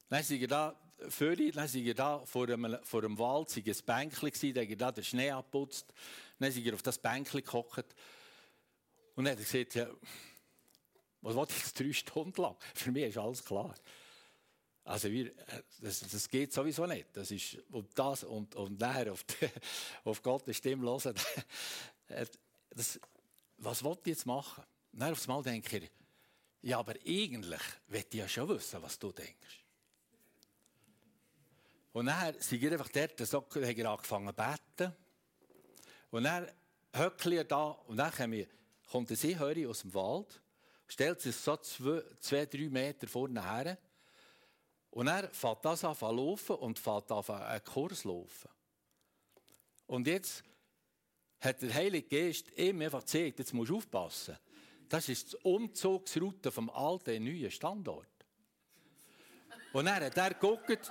Dann 0.09 0.25
sind 0.25 0.51
da 0.51 0.75
für 1.11 1.33
ihn, 1.35 1.53
dann 1.53 1.69
sind 1.69 1.97
da 1.97 2.27
vor 2.27 2.49
einem, 2.49 2.77
vor 2.83 3.05
einem 3.05 3.17
Wald, 3.17 3.51
sind 3.51 3.69
ein 3.69 3.77
Bänkchen 3.87 4.53
da 4.53 4.65
da 4.65 4.91
den 4.91 5.05
Schnee 5.05 5.31
abputzt. 5.31 5.95
Dann 6.41 6.51
sind 6.51 6.75
auf 6.75 6.83
das 6.83 6.99
Bänkchen 6.99 7.45
gekocht. 7.45 7.87
Und 9.15 9.27
dann 9.27 9.35
hat 9.35 9.39
er 9.39 9.45
gesagt, 9.45 9.77
ja, 9.77 9.87
was 11.21 11.37
wollte 11.37 11.53
ich 11.53 11.61
jetzt 11.61 11.79
drei 11.79 11.93
Stunden 11.93 12.43
lang? 12.43 12.57
Für 12.75 12.91
mich 12.91 13.05
ist 13.05 13.19
alles 13.19 13.45
klar. 13.45 13.77
Also 14.91 15.09
wir, 15.09 15.31
das, 15.81 16.01
das, 16.01 16.29
geht 16.29 16.53
sowieso 16.53 16.85
nicht. 16.85 17.07
Das 17.13 17.31
ist, 17.31 17.59
und 17.71 17.97
das 17.97 18.25
und, 18.25 18.57
und 18.57 18.81
nachher 18.81 19.13
auf, 19.13 19.23
die, 19.23 19.49
auf 20.05 20.21
Gottes 20.21 20.57
Stimme 20.57 20.85
hören. 20.85 21.15
Das, 22.73 23.01
was 23.59 23.83
wollte 23.85 24.11
ich 24.11 24.17
jetzt 24.17 24.27
machen? 24.27 24.65
Dann 24.93 25.13
aufs 25.13 25.27
Mal 25.27 25.43
denke 25.43 25.79
ich, 25.79 25.91
ja, 26.63 26.79
aber 26.79 26.95
eigentlich 27.07 27.61
will 27.89 28.05
ich 28.09 28.15
ja 28.15 28.29
schon 28.29 28.49
wissen, 28.49 28.83
was 28.83 28.99
du 28.99 29.13
denkst. 29.13 29.65
Und 31.93 32.07
dann 32.07 32.35
sind 32.41 32.61
wir 32.61 32.73
einfach 32.73 32.89
dort, 32.89 33.19
so, 33.27 33.43
haben 33.43 33.77
wir 33.77 33.91
angefangen 33.91 34.29
zu 34.29 34.35
beten. 34.35 34.97
Und 36.11 36.25
dann 36.25 36.51
höckle 36.93 37.41
ich 37.41 37.49
da 37.49 37.71
und 37.87 37.97
dann 37.97 38.47
kommt 38.89 39.11
ein 39.11 39.17
Seehörer 39.17 39.69
aus 39.69 39.83
dem 39.83 39.95
Wald, 39.95 40.41
stellt 40.87 41.21
sich 41.21 41.37
so 41.37 41.57
zwei, 41.57 42.03
zwei 42.21 42.47
drei 42.47 42.69
Meter 42.69 43.07
vorne 43.09 43.43
her 43.43 43.79
und 44.91 45.07
er 45.07 45.29
fährt 45.31 45.65
das 45.65 45.85
an 45.85 45.97
laufen 46.01 46.57
und 46.57 46.79
fährt 46.79 47.11
an 47.13 47.25
einen 47.25 47.65
Kurs 47.65 48.05
laufen. 48.05 48.51
Und 49.87 50.07
jetzt 50.07 50.43
hat 51.41 51.63
der 51.63 51.73
Heilige 51.75 52.09
Geist 52.09 52.47
ihm 52.57 52.81
einfach 52.81 53.05
gesagt, 53.05 53.39
jetzt 53.39 53.55
musst 53.55 53.71
du 53.71 53.77
aufpassen. 53.77 54.37
Das 54.89 55.09
ist 55.09 55.33
die 55.33 55.37
Umzugsroute 55.39 56.51
vom 56.51 56.69
alten 56.71 57.11
in 57.11 57.25
neuen 57.25 57.51
Standort. 57.51 58.09
Und 59.73 59.85
dann 59.85 60.05
hat 60.05 60.17
er 60.17 60.31
geguckt, 60.31 60.91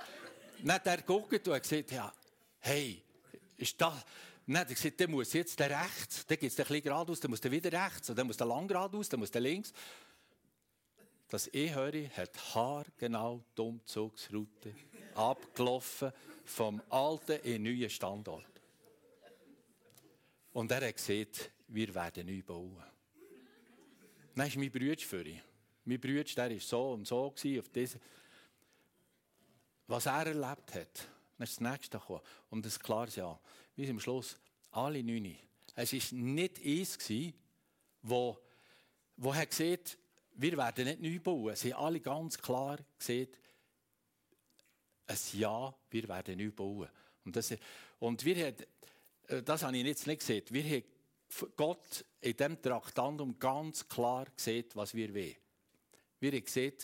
dann 0.62 0.72
hat 0.72 0.86
er 0.86 0.96
geguckt 0.98 1.46
und 1.46 1.62
gesagt, 1.62 1.92
ja, 1.92 2.12
hey, 2.60 3.02
ist 3.56 3.80
das... 3.80 4.04
Dann 4.46 4.58
hat 4.58 4.68
er 4.68 4.74
gesagt, 4.74 4.98
der 4.98 5.08
muss 5.08 5.32
jetzt 5.32 5.60
rechts, 5.60 6.26
dann 6.26 6.38
geht 6.38 6.50
es 6.50 6.58
ein 6.58 6.64
bisschen 6.64 6.82
geradeaus, 6.82 7.20
dann 7.20 7.30
muss 7.30 7.40
der 7.40 7.52
wieder 7.52 7.70
rechts, 7.70 8.10
und 8.10 8.18
dann 8.18 8.26
muss 8.26 8.36
der 8.36 8.48
lang 8.48 8.66
geradeaus, 8.66 9.08
dann 9.08 9.20
muss 9.20 9.30
der 9.30 9.42
links. 9.42 9.72
Das 11.30 11.46
Ehöri 11.46 12.10
hat 12.16 12.36
haargenau 12.56 13.44
die 13.56 13.62
Umzugsroute 13.62 14.74
abgelaufen 15.14 16.12
vom 16.44 16.82
alten 16.90 17.38
in 17.42 17.62
den 17.62 17.62
neuen 17.62 17.88
Standort. 17.88 18.50
Und 20.52 20.72
er 20.72 20.88
hat 20.88 20.96
gesagt, 20.96 21.52
wir 21.68 21.94
werden 21.94 22.26
neu 22.26 22.42
bauen. 22.42 22.82
Dann 24.34 24.48
ist 24.48 24.56
mein 24.56 24.72
Bruder 24.72 24.98
für 24.98 25.24
ihn. 25.24 25.40
Mein 25.84 26.00
Bruder, 26.00 26.24
der 26.24 26.50
war 26.50 26.58
so 26.58 26.92
und 26.92 27.06
so 27.06 27.26
auf. 27.26 27.34
Was 29.86 30.06
er 30.06 30.26
erlebt 30.26 30.74
hat, 30.74 31.08
dann 31.38 31.44
ist 31.44 31.60
das 31.60 31.60
nächste 31.60 31.98
gekommen. 31.98 32.22
Und 32.50 32.66
das 32.66 32.80
klar 32.80 33.08
ja, 33.08 33.38
wie 33.76 33.88
am 33.88 34.00
Schluss, 34.00 34.36
alle 34.72 35.00
neun. 35.04 35.36
Es 35.76 35.92
war 35.92 36.18
nicht 36.18 36.58
eins, 36.64 36.98
wo, 38.02 38.36
wo 39.16 39.32
hat 39.32 39.50
gesagt, 39.50 39.96
wir 40.40 40.56
werden 40.56 40.84
nicht 40.86 41.00
neu 41.00 41.20
bauen. 41.20 41.54
Sie 41.54 41.74
haben 41.74 41.84
alle 41.84 42.00
ganz 42.00 42.38
klar 42.38 42.78
gesehen, 42.98 43.28
ein 45.06 45.18
Ja, 45.34 45.74
wir 45.90 46.08
werden 46.08 46.38
neu 46.38 46.50
bauen. 46.50 46.88
Und, 47.24 47.36
das, 47.36 47.54
und 47.98 48.24
wir 48.24 48.46
haben, 48.46 48.56
äh, 49.28 49.42
das 49.42 49.62
habe 49.62 49.76
ich 49.76 49.84
jetzt 49.84 50.06
nicht 50.06 50.20
gesehen, 50.20 50.44
wir 50.48 50.64
haben 50.64 50.84
Gott 51.56 52.04
in 52.20 52.36
diesem 52.36 52.60
Traktandum 52.60 53.38
ganz 53.38 53.86
klar 53.86 54.26
gesehen, 54.34 54.66
was 54.74 54.94
wir 54.94 55.14
wollen. 55.14 55.36
Wir 56.18 56.32
haben 56.32 56.44
gesehen, 56.44 56.74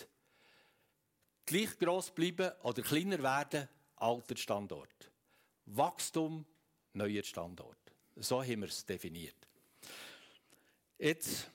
gleich 1.46 1.78
gross 1.78 2.10
bleiben 2.10 2.52
oder 2.62 2.82
kleiner 2.82 3.22
werden, 3.22 3.68
alter 3.96 4.36
Standort. 4.36 5.10
Wachstum, 5.66 6.44
neuer 6.92 7.22
Standort. 7.22 7.78
So 8.16 8.42
haben 8.42 8.60
wir 8.60 8.68
es 8.68 8.84
definiert. 8.84 9.36
Jetzt 10.98 11.50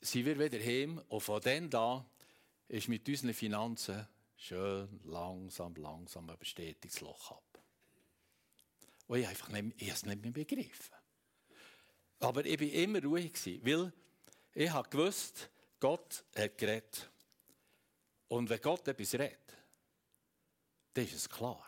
sind 0.00 0.26
wir 0.26 0.38
wieder 0.38 0.64
heim 0.64 1.02
und 1.08 1.20
von 1.20 1.40
dann 1.40 1.68
da 1.70 2.08
ist 2.68 2.88
mit 2.88 3.08
unseren 3.08 3.34
Finanzen 3.34 4.06
schön 4.36 5.00
langsam, 5.04 5.74
langsam 5.76 6.30
ein 6.30 6.38
Bestätigungsloch 6.38 7.32
ab. 7.32 7.62
Und 9.06 9.18
ich 9.18 9.24
habe 9.24 9.30
einfach 9.30 9.48
nicht, 9.48 9.82
ich 9.82 9.88
es 9.88 10.04
nicht 10.04 10.22
mehr 10.22 10.30
begriffen. 10.30 10.94
Aber 12.20 12.44
ich 12.44 12.60
war 12.60 12.68
immer 12.68 13.02
ruhig, 13.02 13.32
weil 13.64 13.92
ich 14.52 14.70
habe 14.70 14.88
gewusst, 14.88 15.50
Gott 15.80 16.24
hat 16.36 16.58
geredet. 16.58 17.10
Und 18.28 18.50
wenn 18.50 18.60
Gott 18.60 18.86
etwas 18.88 19.14
redet, 19.14 19.56
dann 20.92 21.04
ist 21.04 21.14
es 21.14 21.28
klar. 21.28 21.64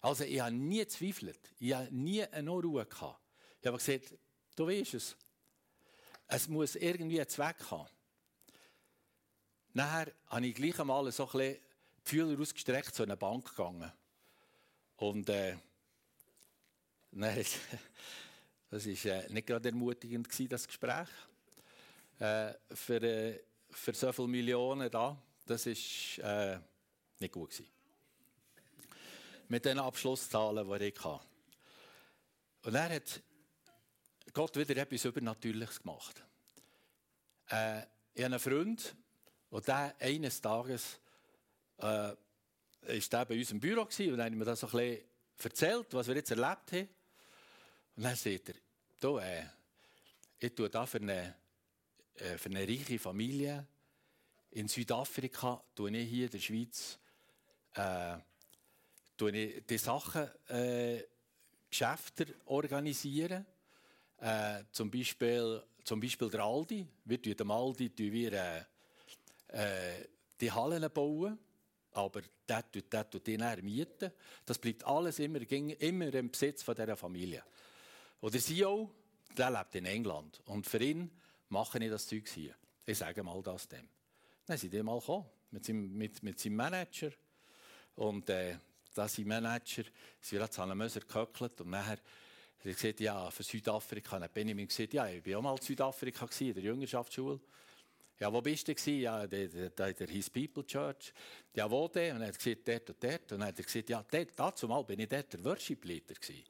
Also 0.00 0.24
ich 0.24 0.40
habe 0.40 0.54
nie 0.54 0.78
gezweifelt. 0.78 1.40
Ich 1.58 1.74
habe 1.74 1.94
nie 1.94 2.22
eine 2.22 2.50
Ruhe 2.50 2.86
gehabt. 2.86 3.20
Ich 3.60 3.66
habe 3.66 3.76
gesagt, 3.76 4.14
du 4.54 4.66
weißt 4.66 4.94
es, 4.94 5.16
es 6.28 6.46
muss 6.46 6.76
irgendwie 6.76 7.20
einen 7.20 7.28
Zweck 7.28 7.56
haben. 7.70 7.88
Nachher 9.72 10.12
habe 10.26 10.46
ich 10.46 10.54
gleich 10.54 10.78
einmal 10.78 11.10
so 11.10 11.28
ein 11.30 11.38
die 11.38 11.60
Fühler 12.04 12.40
ausgestreckt 12.40 12.94
zu 12.94 13.02
einer 13.02 13.16
Bank 13.16 13.48
gegangen. 13.48 13.90
Und 14.96 15.28
äh, 15.30 15.56
nein, 17.12 17.44
das 18.70 18.86
war 18.86 19.12
äh, 19.12 19.32
nicht 19.32 19.46
gerade 19.46 19.68
ermutigend, 19.68 20.28
gewesen, 20.28 20.48
das 20.48 20.66
Gespräch. 20.66 21.08
Äh, 22.18 22.54
für, 22.72 23.02
äh, 23.02 23.40
für 23.70 23.94
so 23.94 24.12
viele 24.12 24.28
Millionen 24.28 24.90
da, 24.90 25.16
das 25.46 25.66
war 25.66 26.52
äh, 26.52 26.58
nicht 27.20 27.32
gut. 27.32 27.50
Gewesen. 27.50 27.70
Mit 29.48 29.64
den 29.64 29.78
Abschlusszahlen, 29.78 30.68
die 30.78 30.84
ich 30.86 31.04
hatte. 31.04 31.24
Und 32.62 32.74
er 32.74 32.96
hat 32.96 33.22
Gott 34.38 34.56
wieder 34.56 34.76
etwas 34.76 35.04
Übernatürliches 35.04 35.80
gemacht. 35.80 36.22
Äh, 37.50 37.80
ich 38.14 38.22
habe 38.22 38.26
einen 38.26 38.38
Freund, 38.38 38.94
und 39.50 39.66
der 39.66 39.96
eines 39.98 40.40
Tages 40.40 41.00
äh, 41.78 42.12
ist 42.82 43.12
der 43.12 43.24
bei 43.24 43.36
uns 43.36 43.50
im 43.50 43.58
Büro 43.58 43.84
gewesen, 43.84 44.12
und 44.12 44.18
dann 44.18 44.26
hat 44.26 44.38
mir 44.38 44.44
das 44.44 44.60
so 44.60 44.68
ein 44.68 44.70
bisschen 44.70 45.04
erzählt, 45.42 45.86
was 45.90 46.06
wir 46.06 46.14
jetzt 46.14 46.30
erlebt 46.30 46.70
haben. 46.70 46.88
Und 47.96 48.02
dann 48.04 48.14
sagt 48.14 48.50
er, 48.50 48.54
du, 49.00 49.18
äh, 49.18 49.42
ich 50.38 50.54
tue 50.54 50.70
da 50.70 50.86
für 50.86 50.98
eine, 50.98 51.34
äh, 52.14 52.38
für 52.38 52.50
eine 52.50 52.60
reiche 52.60 53.00
Familie 53.00 53.66
in 54.52 54.68
Südafrika, 54.68 55.64
tue 55.74 55.90
ich 55.90 56.08
hier 56.08 56.26
in 56.26 56.30
der 56.30 56.38
Schweiz, 56.38 56.96
äh, 57.74 58.18
tue 59.16 59.32
ich 59.32 59.66
die 59.66 59.78
Sachen, 59.78 60.30
äh, 60.46 61.02
Geschäfte 61.68 62.36
organisieren. 62.44 63.44
Äh, 64.20 64.64
zum, 64.72 64.90
Beispiel, 64.90 65.62
zum 65.84 66.00
Beispiel 66.00 66.30
der 66.30 66.42
Aldi. 66.42 66.86
Wir 67.04 67.22
tun 67.22 67.36
dem 67.36 67.50
Aldi 67.50 67.92
wir, 67.96 68.32
äh, 68.32 68.64
äh, 69.48 70.08
die 70.40 70.50
Hallen 70.50 70.90
bauen, 70.92 71.38
aber 71.92 72.22
der 72.48 72.70
tut, 72.70 72.92
der 72.92 73.08
tut 73.08 73.26
die 73.26 73.36
dann 73.36 73.64
mieten. 73.64 74.10
Das 74.44 74.58
bleibt 74.58 74.84
alles 74.84 75.18
immer, 75.18 75.40
immer 75.50 76.14
im 76.14 76.30
Besitz 76.30 76.62
von 76.62 76.74
dieser 76.74 76.96
Familie. 76.96 77.44
Und 78.20 78.34
der 78.34 78.40
CEO, 78.40 78.90
der 79.36 79.50
lebt 79.50 79.74
in 79.76 79.86
England. 79.86 80.40
Und 80.46 80.66
für 80.66 80.82
ihn 80.82 81.10
mache 81.48 81.78
ich 81.78 81.90
das 81.90 82.06
Zeug 82.06 82.28
hier. 82.28 82.54
Ich 82.84 82.98
sage 82.98 83.22
mal 83.22 83.40
das 83.42 83.68
dem. 83.68 83.88
Dann 84.46 84.58
sind 84.58 84.72
die 84.72 84.82
mal 84.82 84.98
gekommen, 84.98 85.26
mit 85.50 85.64
seinem, 85.64 85.96
mit, 85.96 86.22
mit 86.22 86.40
seinem 86.40 86.56
Manager. 86.56 87.10
Und 87.94 88.28
äh, 88.30 88.56
da 88.94 89.06
sind 89.06 89.28
Manager, 89.28 89.84
sie 90.20 90.38
wird 90.38 90.52
zu 90.52 90.62
einem 90.62 90.78
Möser 90.78 91.00
gehöckelt 91.00 91.60
und 91.60 91.70
nachher 91.70 91.98
er 92.64 92.70
hat 92.70 92.76
gesagt, 92.76 93.00
ja, 93.00 93.30
für 93.30 93.42
Südafrika. 93.42 94.18
Dann 94.18 94.28
Benjamin 94.32 94.66
gesagt, 94.66 94.92
ja, 94.92 95.06
ich 95.08 95.24
war 95.26 95.38
auch 95.38 95.42
mal 95.42 95.56
in 95.56 95.62
Südafrika, 95.62 96.28
in 96.40 96.54
der 96.54 96.62
Jüngerschaftsschule. 96.62 97.40
Ja, 98.20 98.32
wo 98.32 98.40
bist 98.40 98.66
du? 98.66 98.90
Ja, 98.90 99.26
der, 99.26 99.70
der, 99.70 100.06
His 100.08 100.28
People 100.28 100.66
Church. 100.66 101.12
Ja, 101.54 101.70
wo 101.70 101.86
denn? 101.86 102.16
Und 102.16 102.22
er 102.22 102.28
hat 102.28 102.38
gesagt, 102.38 102.66
dort 102.66 102.90
und 102.90 103.04
dort. 103.04 103.32
Und 103.32 103.38
dann 103.38 103.48
hat 103.48 103.58
er 103.58 103.64
gesagt, 103.64 103.88
ja, 103.88 104.04
dort, 104.10 104.28
dazu 104.34 104.66
mal 104.66 104.82
bin 104.82 104.98
ich 104.98 105.08
dort 105.08 105.32
der 105.32 105.44
Worship 105.44 105.84
Leader 105.84 106.14
gewesen. 106.14 106.44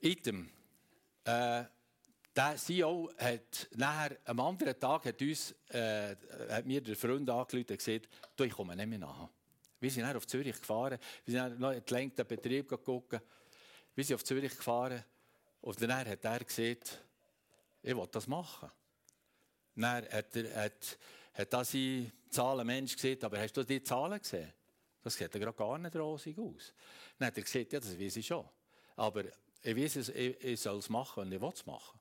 Item. 0.00 0.48
Äh, 1.24 1.64
der 2.34 2.56
CEO 2.56 3.10
hat 3.18 3.68
nachher, 3.74 4.16
am 4.24 4.40
anderen 4.40 4.78
Tag 4.78 5.04
hat, 5.04 5.20
uns, 5.20 5.54
äh, 5.68 6.16
hat 6.48 6.64
mir 6.64 6.80
der 6.80 6.96
Freund 6.96 7.28
angerufen 7.28 7.66
und 7.70 7.78
gesagt, 7.78 8.08
du, 8.36 8.44
ich 8.44 8.52
komme 8.52 8.74
nicht 8.74 8.86
mehr 8.86 9.00
nach. 9.00 9.28
Wir 9.80 9.90
sind 9.90 10.04
dann 10.04 10.16
auf 10.16 10.26
Zürich 10.26 10.58
gefahren, 10.58 10.98
wir 11.24 11.32
sind 11.32 11.40
dann 11.40 11.58
noch 11.58 11.72
in 11.72 12.10
den 12.14 12.26
Betrieb 12.26 12.68
geguckt, 12.68 13.20
wir 14.00 14.04
sind 14.04 14.14
auf 14.14 14.24
Zürich 14.24 14.56
gefahren 14.56 15.04
und 15.60 15.82
dann 15.82 15.94
hat 15.94 16.24
er 16.24 16.38
gesagt, 16.38 17.02
ich 17.82 17.94
will 17.94 18.08
das 18.10 18.26
machen. 18.26 18.70
Dann 19.76 20.08
hat, 20.10 20.34
er, 20.36 20.64
hat, 20.64 20.98
hat 21.34 21.52
er 21.52 21.64
seine 21.66 22.10
Zahlen 22.30 22.66
Mensch 22.66 22.94
gesehen, 22.94 23.22
aber 23.22 23.38
hast 23.38 23.54
du 23.58 23.62
die 23.62 23.82
Zahlen 23.82 24.18
gesehen? 24.18 24.50
Das 25.02 25.14
sieht 25.14 25.34
ja 25.34 25.50
gar 25.52 25.76
nicht 25.76 25.94
rosig 25.96 26.38
aus. 26.38 26.72
Dann 27.18 27.26
hat 27.26 27.36
er 27.36 27.42
gesagt, 27.42 27.74
ja, 27.74 27.78
das 27.78 27.98
weiß 27.98 28.16
ich 28.16 28.26
schon. 28.26 28.48
Aber 28.96 29.24
ich 29.62 29.76
weiß 29.76 29.96
ich, 30.08 30.44
ich 30.44 30.60
soll 30.60 30.78
es 30.78 30.88
machen 30.88 31.24
und 31.24 31.32
ich 31.32 31.40
will 31.40 31.52
es 31.52 31.66
machen. 31.66 32.00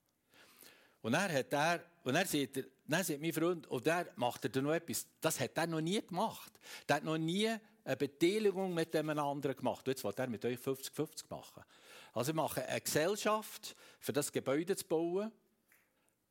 Und 1.02 1.12
dann 1.12 1.30
hat 1.30 1.52
er, 1.52 1.84
und 2.06 2.14
dann 2.14 2.26
sagt, 2.26 2.58
er, 2.58 2.64
dann 2.88 3.04
sagt 3.04 3.20
mein 3.20 3.34
Freund, 3.34 3.68
und 3.68 3.86
der 3.86 4.08
macht 4.16 4.46
er 4.46 4.62
noch 4.62 4.74
etwas, 4.74 5.06
das 5.20 5.38
hat 5.42 5.58
er 5.58 5.68
noch 5.68 5.82
nie 5.82 6.02
gemacht. 6.02 6.54
Der 6.88 6.96
hat 6.96 7.04
noch 7.04 7.18
nie 7.18 7.54
eine 7.84 7.98
Beteiligung 7.98 8.74
mit 8.74 8.94
dem 8.94 9.10
anderen 9.10 9.56
gemacht. 9.56 9.88
Jetzt 9.88 10.04
will 10.04 10.14
er 10.16 10.28
mit 10.28 10.46
euch 10.46 10.60
50-50 10.60 11.26
machen. 11.30 11.64
Also 12.14 12.30
wir 12.30 12.36
machen 12.36 12.64
eine 12.64 12.82
Gesellschaft, 12.82 13.76
für 14.00 14.14
das 14.14 14.32
Gebäude 14.32 14.76
zu 14.76 14.86
bauen. 14.86 15.32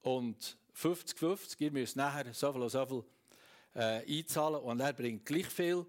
Und 0.01 0.57
50-50, 0.75 1.61
ihr 1.61 1.73
müsst 1.73 1.97
nachher 1.97 2.33
so 2.33 2.53
viel 2.53 2.63
und 2.63 2.71
so 2.71 2.87
viel 2.87 3.05
äh, 3.75 4.19
einzahlen 4.19 4.61
und 4.61 4.81
er 4.81 4.93
bringt 4.93 5.27
gleich 5.27 5.47
viel. 5.47 5.85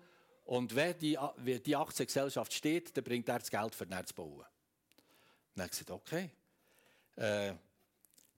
Und 0.45 0.75
wenn 0.75 0.97
die, 0.97 1.17
wenn 1.38 1.62
die 1.62 1.75
Aktiengesellschaft 1.75 2.54
steht, 2.54 2.95
dann 2.97 3.04
bringt 3.04 3.30
er 3.30 3.39
das 3.39 3.52
Geld 3.52 3.75
für 3.75 3.86
den 3.86 4.06
zu 4.06 4.13
bauen. 4.15 4.45
dann 5.56 5.65
habe 5.65 5.75
ich 5.80 5.91
okay. 5.91 6.32
Äh, 7.15 7.54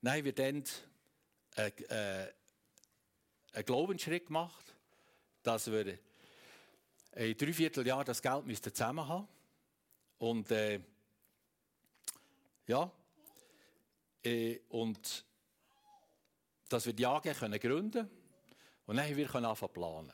Nein, 0.03 0.25
wir 0.25 0.33
haben 0.33 0.63
einen, 1.55 1.73
äh, 1.89 2.27
einen 3.53 3.65
Glaubensschritt 3.65 4.25
gemacht, 4.25 4.73
dass 5.43 5.71
wir 5.71 5.99
in 7.15 7.37
drei 7.37 7.53
Vierteljahr 7.53 8.03
das 8.03 8.19
Geld 8.19 8.75
zusammen 8.75 9.07
haben 9.07 9.27
und 10.17 10.49
äh, 10.49 10.79
ja 12.67 12.91
äh, 14.23 14.59
und 14.69 15.25
dass 16.69 16.85
wir 16.85 16.93
die 16.93 17.05
AG 17.05 17.23
können 17.37 17.59
gründen 17.59 18.09
und 18.85 18.97
dann 18.97 19.05
haben 19.05 19.17
wir 19.17 19.27
können 19.27 19.45
anfangen 19.45 19.73
planen. 19.73 20.13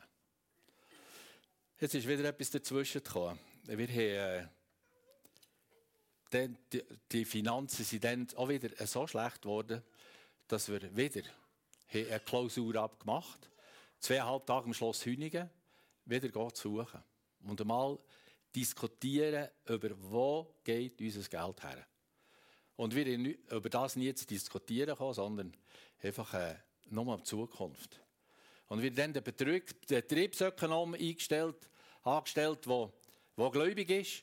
Jetzt 1.80 1.94
ist 1.94 2.08
wieder 2.08 2.24
etwas 2.24 2.50
dazwischen 2.50 3.02
gekommen. 3.02 3.38
Wir 3.64 3.86
haben 3.88 4.48
äh, 6.32 6.48
die, 6.72 6.84
die, 7.10 7.24
Finanzen 7.24 7.84
sind 7.84 8.04
dann 8.04 8.26
auch 8.36 8.48
wieder 8.48 8.68
so 8.86 9.06
schlecht 9.06 9.42
geworden, 9.42 9.82
dass 10.46 10.68
wir 10.68 10.96
wieder 10.96 11.22
eine 11.92 12.20
Klausur 12.20 12.74
abgemacht. 12.76 13.48
Zweieinhalb 14.00 14.46
Tage 14.46 14.66
im 14.66 14.74
Schloss 14.74 15.04
Hüningen 15.04 15.48
wieder 16.04 16.50
suchen. 16.54 17.02
Und 17.44 17.60
einmal 17.60 17.98
diskutieren, 18.54 19.48
über 19.66 19.90
wo 19.98 20.54
geht 20.64 21.00
unser 21.00 21.28
Geld 21.28 21.62
her. 21.62 21.86
Und 22.78 22.94
wir 22.94 23.06
über 23.50 23.68
das 23.68 23.96
nie 23.96 24.14
zu 24.14 24.24
diskutieren 24.24 24.96
kommen, 24.96 25.12
sondern 25.12 25.52
einfach 26.00 26.32
äh, 26.34 26.54
nur 26.90 27.08
um 27.08 27.16
die 27.16 27.24
Zukunft. 27.24 28.00
Und 28.68 28.82
wir 28.82 28.94
dann 28.94 29.12
den 29.12 29.24
Betriebsökonom 29.24 30.94
eingestellt, 30.94 31.56
angestellt, 32.04 32.66
der, 32.66 32.92
der 33.36 33.50
gläubig 33.50 33.90
ist 33.90 34.22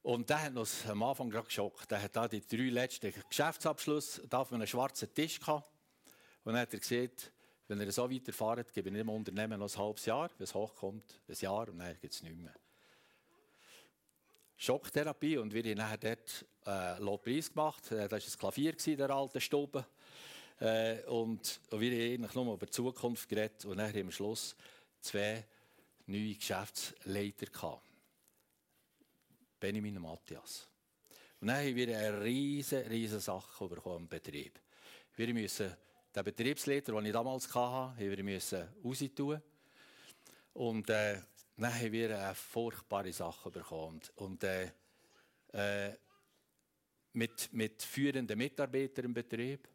und 0.00 0.30
der 0.30 0.42
hat 0.42 0.56
uns 0.56 0.86
am 0.86 1.02
Anfang 1.02 1.28
gerade 1.28 1.44
geschockt. 1.44 1.90
Der 1.90 2.00
hat 2.00 2.16
da 2.16 2.26
die 2.26 2.40
drei 2.40 2.70
letzten 2.70 3.12
Geschäftsabschlüsse 3.28 4.22
auf 4.30 4.50
einem 4.50 4.66
schwarzen 4.66 5.12
Tisch 5.12 5.38
gehabt. 5.38 5.70
Und 6.44 6.54
dann 6.54 6.62
hat 6.62 6.72
er 6.72 6.80
gesagt, 6.80 7.30
wenn 7.68 7.78
er 7.78 7.92
so 7.92 8.10
weiterfahrt, 8.10 8.72
gebe 8.72 8.88
ich 8.88 8.94
dem 8.94 9.10
Unternehmen 9.10 9.60
noch 9.60 9.70
ein 9.70 9.78
halbes 9.78 10.06
Jahr, 10.06 10.30
wenn 10.38 10.44
es 10.44 10.54
hochkommt, 10.54 11.20
ein 11.28 11.36
Jahr 11.38 11.68
und 11.68 11.78
dann 11.78 12.00
gibt 12.00 12.14
es 12.14 12.22
nicht 12.22 12.38
mehr. 12.38 12.54
Schocktherapie 14.64 15.36
und 15.36 15.52
wir 15.52 15.62
haben 15.62 15.76
nachher 15.76 15.98
dort 15.98 16.46
äh, 16.66 16.98
Lobpreis 17.02 17.52
gemacht. 17.52 17.92
Äh, 17.92 18.08
das 18.08 18.12
war 18.12 18.18
ein 18.18 18.38
Klavier 18.38 18.74
in 18.86 18.96
der 18.96 19.10
alten 19.10 19.40
Stube. 19.40 19.84
Äh, 20.58 21.02
und, 21.02 21.60
wir 21.70 21.90
haben 21.90 22.12
eigentlich 22.12 22.34
nur 22.34 22.54
über 22.54 22.64
die 22.64 22.72
Zukunft 22.72 23.28
geredet 23.28 23.64
und 23.66 23.76
dann 23.76 23.88
haben 23.88 23.94
wir 23.94 24.04
am 24.04 24.10
Schluss 24.10 24.56
zwei 25.00 25.44
neue 26.06 26.34
Geschäftsleiter 26.34 27.46
gehabt. 27.46 27.82
Benjamin 29.60 29.96
und 29.98 30.02
Matthias. 30.02 30.66
Und 31.40 31.48
dann 31.48 31.58
haben 31.58 31.76
wir 31.76 31.98
eine 31.98 32.22
riesige, 32.22 32.88
riesige 32.88 33.20
Sache 33.20 33.68
bekommen 33.68 34.04
im 34.04 34.08
Betrieb. 34.08 34.58
Wir 35.16 35.34
müssen 35.34 35.76
den 36.14 36.24
Betriebsleiter, 36.24 36.92
den 36.92 37.06
ich 37.06 37.12
damals 37.12 37.54
hatte, 37.54 37.58
haben 37.58 37.98
wir 37.98 38.24
müssen 38.24 38.66
raustun. 38.82 39.42
Und 40.54 40.88
äh, 40.88 41.20
dann 41.56 41.74
haben 41.74 41.92
wir 41.92 42.18
eine 42.18 42.34
furchtbare 42.34 43.12
Sache 43.12 43.50
bekommen. 43.50 44.00
Und 44.16 44.42
äh, 44.44 44.72
äh, 45.52 45.92
mit, 47.12 47.52
mit 47.52 47.82
führenden 47.82 48.36
Mitarbeitern 48.36 49.06
im 49.06 49.14
Betrieb, 49.14 49.68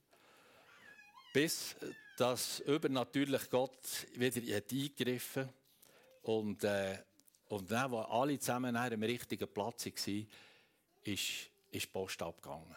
bis 1.34 1.76
dass 2.18 2.60
übernatürlich 2.60 3.50
Gott 3.50 4.08
wieder 4.16 4.42
eingegriffen 4.42 5.48
und 6.24 6.64
äh, 6.66 6.98
und 7.50 7.72
dann, 7.72 7.94
als 7.94 8.10
alle 8.10 8.40
zusammen 8.40 8.76
an 8.76 8.84
einem 8.84 9.04
richtigen 9.04 9.52
Platz 9.52 9.86
waren, 9.88 10.28
ist, 11.04 11.50
ist 11.72 11.84
die 11.84 11.88
Post 11.88 12.22
abgegangen. 12.22 12.76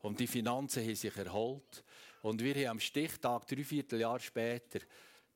Und 0.00 0.18
die 0.18 0.26
Finanzen 0.26 0.82
haben 0.82 0.94
sich 0.94 1.16
erholt. 1.16 1.84
Und 2.22 2.42
wir 2.42 2.54
haben 2.54 2.68
am 2.68 2.80
Stichtag, 2.80 3.46
drei 3.46 3.64
Vierteljahr 3.64 4.18
später, 4.20 4.80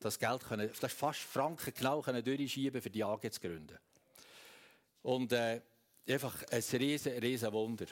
das 0.05 0.19
Geld 0.19 0.45
können, 0.45 0.69
das 0.69 0.93
ist 0.93 0.99
fast 0.99 1.21
Franken 1.21 1.73
genau 1.75 2.03
können 2.03 2.25
durchschieben, 2.25 2.81
für 2.81 2.91
die 2.91 3.05
AG 3.05 3.31
zu 3.31 3.41
gründen. 3.41 3.79
Und 5.03 5.33
äh, 5.33 5.61
einfach 6.09 6.43
ein 6.51 6.62
riesen, 6.73 7.12
riesen 7.19 7.53
Wunder. 7.53 7.87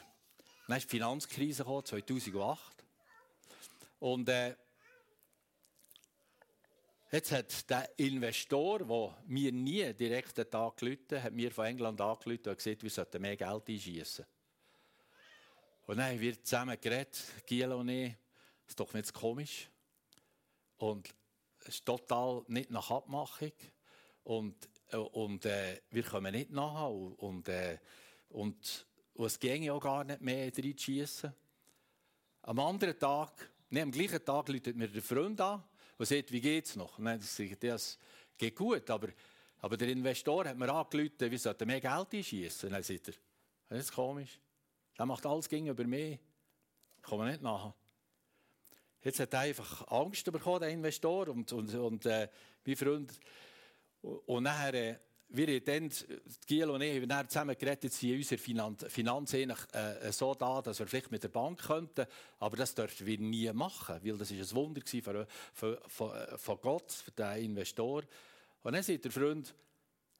Dann 0.67 0.77
ist 0.77 0.85
die 0.85 0.97
Finanzkrise 0.97 1.63
gekommen, 1.63 1.85
2008. 1.85 2.85
Und 3.99 4.29
äh, 4.29 4.55
Jetzt 7.13 7.33
hat 7.33 7.69
der 7.69 7.89
Investor, 7.99 8.79
der 8.79 9.17
mir 9.27 9.51
nie 9.51 9.93
direkt 9.93 10.39
einen 10.39 10.49
Tag 10.49 10.77
gelitten 10.77 11.21
hat 11.21 11.33
mir 11.33 11.51
von 11.51 11.65
England 11.65 11.99
angerufen 11.99 12.47
und 12.47 12.57
gesagt, 12.57 12.83
wir 12.83 12.89
sollten 12.89 13.21
mehr 13.21 13.35
Geld 13.35 13.67
einschießen. 13.67 14.25
Und 15.87 15.97
dann 15.97 16.11
haben 16.11 16.21
wir 16.21 16.41
zusammen 16.41 16.79
geredet, 16.79 17.21
Giel 17.45 17.69
und 17.73 17.89
ich. 17.89 18.13
Das 18.63 18.69
ist 18.69 18.79
doch 18.79 18.93
nicht 18.93 19.13
komisch. 19.13 19.69
Und 20.77 21.13
ist 21.65 21.85
total 21.85 22.43
nicht 22.47 22.71
nach 22.71 22.89
Abmachung. 22.91 23.51
Und, 24.23 24.55
und 24.91 25.45
äh, 25.45 25.81
wir 25.89 26.03
kommen 26.03 26.33
nicht 26.33 26.51
nachher. 26.51 26.91
Und, 26.91 27.47
äh, 27.49 27.77
und, 28.29 28.85
und 29.13 29.25
es 29.25 29.39
ging 29.39 29.69
auch 29.69 29.79
gar 29.79 30.03
nicht 30.03 30.21
mehr 30.21 30.51
reinschießen. 30.55 31.33
Am 32.43 32.59
anderen 32.59 32.97
Tag, 32.97 33.51
nee, 33.69 33.81
am 33.81 33.91
gleichen 33.91 34.23
Tag 34.23 34.49
läutet 34.49 34.75
mir 34.75 34.87
der 34.87 35.01
Freund 35.01 35.39
an 35.41 35.63
und 35.97 36.05
sagt, 36.05 36.31
wie 36.31 36.41
geht 36.41 36.65
es 36.65 36.75
noch? 36.75 36.97
Sagt 37.19 37.63
er, 37.63 37.75
es 37.75 37.99
geht 38.37 38.55
gut, 38.55 38.89
aber, 38.89 39.09
aber 39.59 39.77
der 39.77 39.89
Investor 39.89 40.45
hat 40.45 40.57
mir 40.57 40.73
angerufen, 40.73 41.31
wir 41.31 41.39
sollten 41.39 41.67
mehr 41.67 41.81
Geld 41.81 42.13
einschießen. 42.13 42.69
Dann 42.69 42.81
sagt 42.81 43.09
er, 43.09 43.13
das 43.69 43.79
ist 43.79 43.93
komisch. 43.93 44.39
Der 44.97 45.05
macht 45.05 45.25
alles 45.25 45.47
gegenüber 45.47 45.83
mir. 45.83 46.13
Ich 46.13 47.03
komme 47.03 47.29
nicht 47.29 47.41
nachher. 47.41 47.75
Jetzt 49.03 49.19
hat 49.19 49.33
er 49.33 49.39
einfach 49.41 49.87
Angst 49.87 50.31
bekommen, 50.31 50.59
der 50.59 50.69
Investor 50.69 51.27
und, 51.29 51.51
und, 51.53 51.73
und 51.73 52.05
äh, 52.05 52.29
mein 52.65 52.75
Freund. 52.75 53.19
Und 54.01 54.43
nachher, 54.43 54.73
äh, 54.73 54.95
wir 55.29 55.47
haben 55.47 55.65
dann, 55.65 55.89
Giel 56.45 56.69
und 56.69 56.81
ich, 56.81 56.97
haben 56.97 57.09
dann 57.09 57.29
zusammen 57.29 57.57
geredet, 57.57 57.93
sind 57.93 58.15
unsere 58.15 58.37
Finanzen 58.37 58.89
Finanz 58.89 59.33
äh, 59.33 60.11
so 60.11 60.35
da, 60.35 60.61
dass 60.61 60.79
wir 60.79 60.87
vielleicht 60.87 61.11
mit 61.11 61.23
der 61.23 61.29
Bank 61.29 61.59
könnten, 61.61 62.05
aber 62.39 62.57
das 62.57 62.75
dürfen 62.75 63.07
wir 63.07 63.17
nie 63.17 63.51
machen, 63.53 63.99
weil 64.03 64.17
das 64.17 64.29
ist 64.29 64.51
ein 64.51 64.55
Wunder 64.55 64.81
von, 64.85 65.25
von, 65.53 65.77
von, 65.87 66.11
von 66.37 66.57
Gott, 66.61 66.91
für 66.91 67.11
den 67.11 67.45
Investor. 67.45 68.03
Und 68.61 68.73
dann 68.73 68.83
sagt 68.83 69.05
der 69.05 69.11
Freund, 69.11 69.53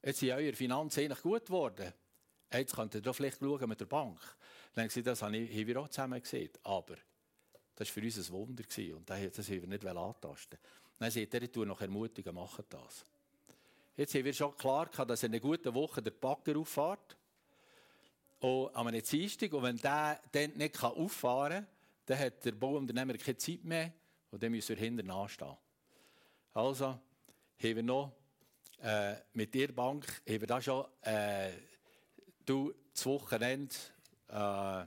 jetzt 0.04 0.20
sind 0.20 0.32
eure 0.32 0.54
Finanzen 0.54 1.02
eigentlich 1.02 1.22
gut 1.22 1.46
geworden. 1.46 1.94
Jetzt 2.52 2.76
könnt 2.76 2.96
ihr 2.96 3.02
doch 3.02 3.16
vielleicht 3.16 3.40
schauen 3.40 3.70
mit 3.70 3.80
der 3.80 3.86
Bank. 3.86 4.20
Dann 4.74 4.88
habe 4.88 5.00
ich 5.00 5.06
das 5.06 5.22
haben 5.22 5.34
wir 5.34 5.78
auch 5.80 5.90
zusammen 5.90 6.22
gesehen, 6.22 6.52
aber 6.64 6.96
das 7.76 7.88
war 7.88 7.94
für 7.94 8.02
uns 8.02 8.18
ein 8.18 8.34
Wunder 8.34 8.64
und 8.96 9.10
das 9.10 9.20
haben 9.20 9.62
wir 9.62 9.68
nicht 9.68 9.86
antasten. 9.86 10.60
Dann 11.00 11.12
sagt 11.12 11.34
er, 11.34 11.42
ich 11.42 11.52
tue 11.52 11.66
noch 11.66 11.82
ermutigen, 11.82 12.36
macht 12.36 12.66
das. 12.70 13.04
Jetzt 13.96 14.14
haben 14.16 14.26
wir 14.26 14.34
schon 14.34 14.56
klar 14.56 14.88
dass 14.88 15.24
in 15.24 15.32
einer 15.32 15.40
guten 15.40 15.74
Woche 15.74 16.02
der 16.02 16.12
Bagger 16.12 16.58
auffährt. 16.58 17.18
Und 18.40 18.76
an 18.76 18.88
einem. 18.88 19.54
Und 19.54 19.64
wenn 19.64 19.78
der 19.78 20.22
dann 20.32 20.52
nicht 20.54 20.84
auffahren 20.84 21.52
kann, 21.52 21.68
dann 22.06 22.20
hat 22.20 22.46
der 22.46 22.54
Bauunternehmer 22.54 23.14
keine 23.18 23.38
Zeit 23.38 23.64
mehr. 23.64 23.94
Und 24.32 24.42
dann 24.42 24.52
müssen 24.52 24.70
wir 24.70 24.84
hinten 24.84 25.10
anstehen. 25.12 25.56
Also 26.54 26.86
haben 26.86 27.00
wir 27.60 27.84
noch 27.84 28.12
äh, 28.82 29.16
mit 29.34 29.54
der 29.54 29.68
Bank 29.70 30.08
haben 30.28 30.42
wir 30.42 30.48
da 30.48 30.62
schon 30.62 30.86
äh, 31.02 31.52
das 32.44 33.06
Wochenende 33.06 33.76
äh, 34.28 34.86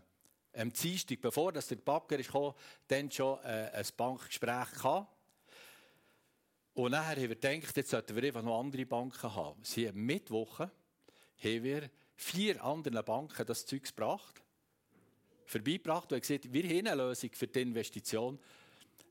am 0.56 0.72
Dienstag, 0.72 1.20
bevor 1.20 1.52
der 1.52 1.62
Bagger 1.76 2.22
kam, 2.22 2.54
dann 2.88 3.10
schon 3.10 3.38
äh, 3.44 3.70
ein 3.72 3.86
Bankgespräch 3.96 4.72
gehabt. 4.72 5.08
Und 6.74 6.90
nachher 6.90 7.16
haben 7.16 7.28
wir 7.28 7.36
gedacht, 7.36 7.76
jetzt 7.76 7.90
sollten 7.90 8.16
wir 8.16 8.24
einfach 8.24 8.42
noch 8.42 8.58
andere 8.58 8.84
Banken 8.84 9.34
haben. 9.34 9.60
Sie 9.62 9.86
haben 9.86 10.04
Mittwoch 10.04 10.60
haben 10.60 11.62
wir 11.62 11.90
vier 12.16 12.62
anderen 12.64 13.04
Banken 13.04 13.46
das 13.46 13.66
Zeug 13.66 13.84
gebracht, 13.84 14.42
vorbeigebracht 15.46 16.12
und 16.12 16.20
gesagt, 16.20 16.52
wir 16.52 16.62
haben 16.64 16.86
eine 16.86 16.94
Lösung 16.94 17.30
für 17.32 17.46
die 17.46 17.62
Investition. 17.62 18.38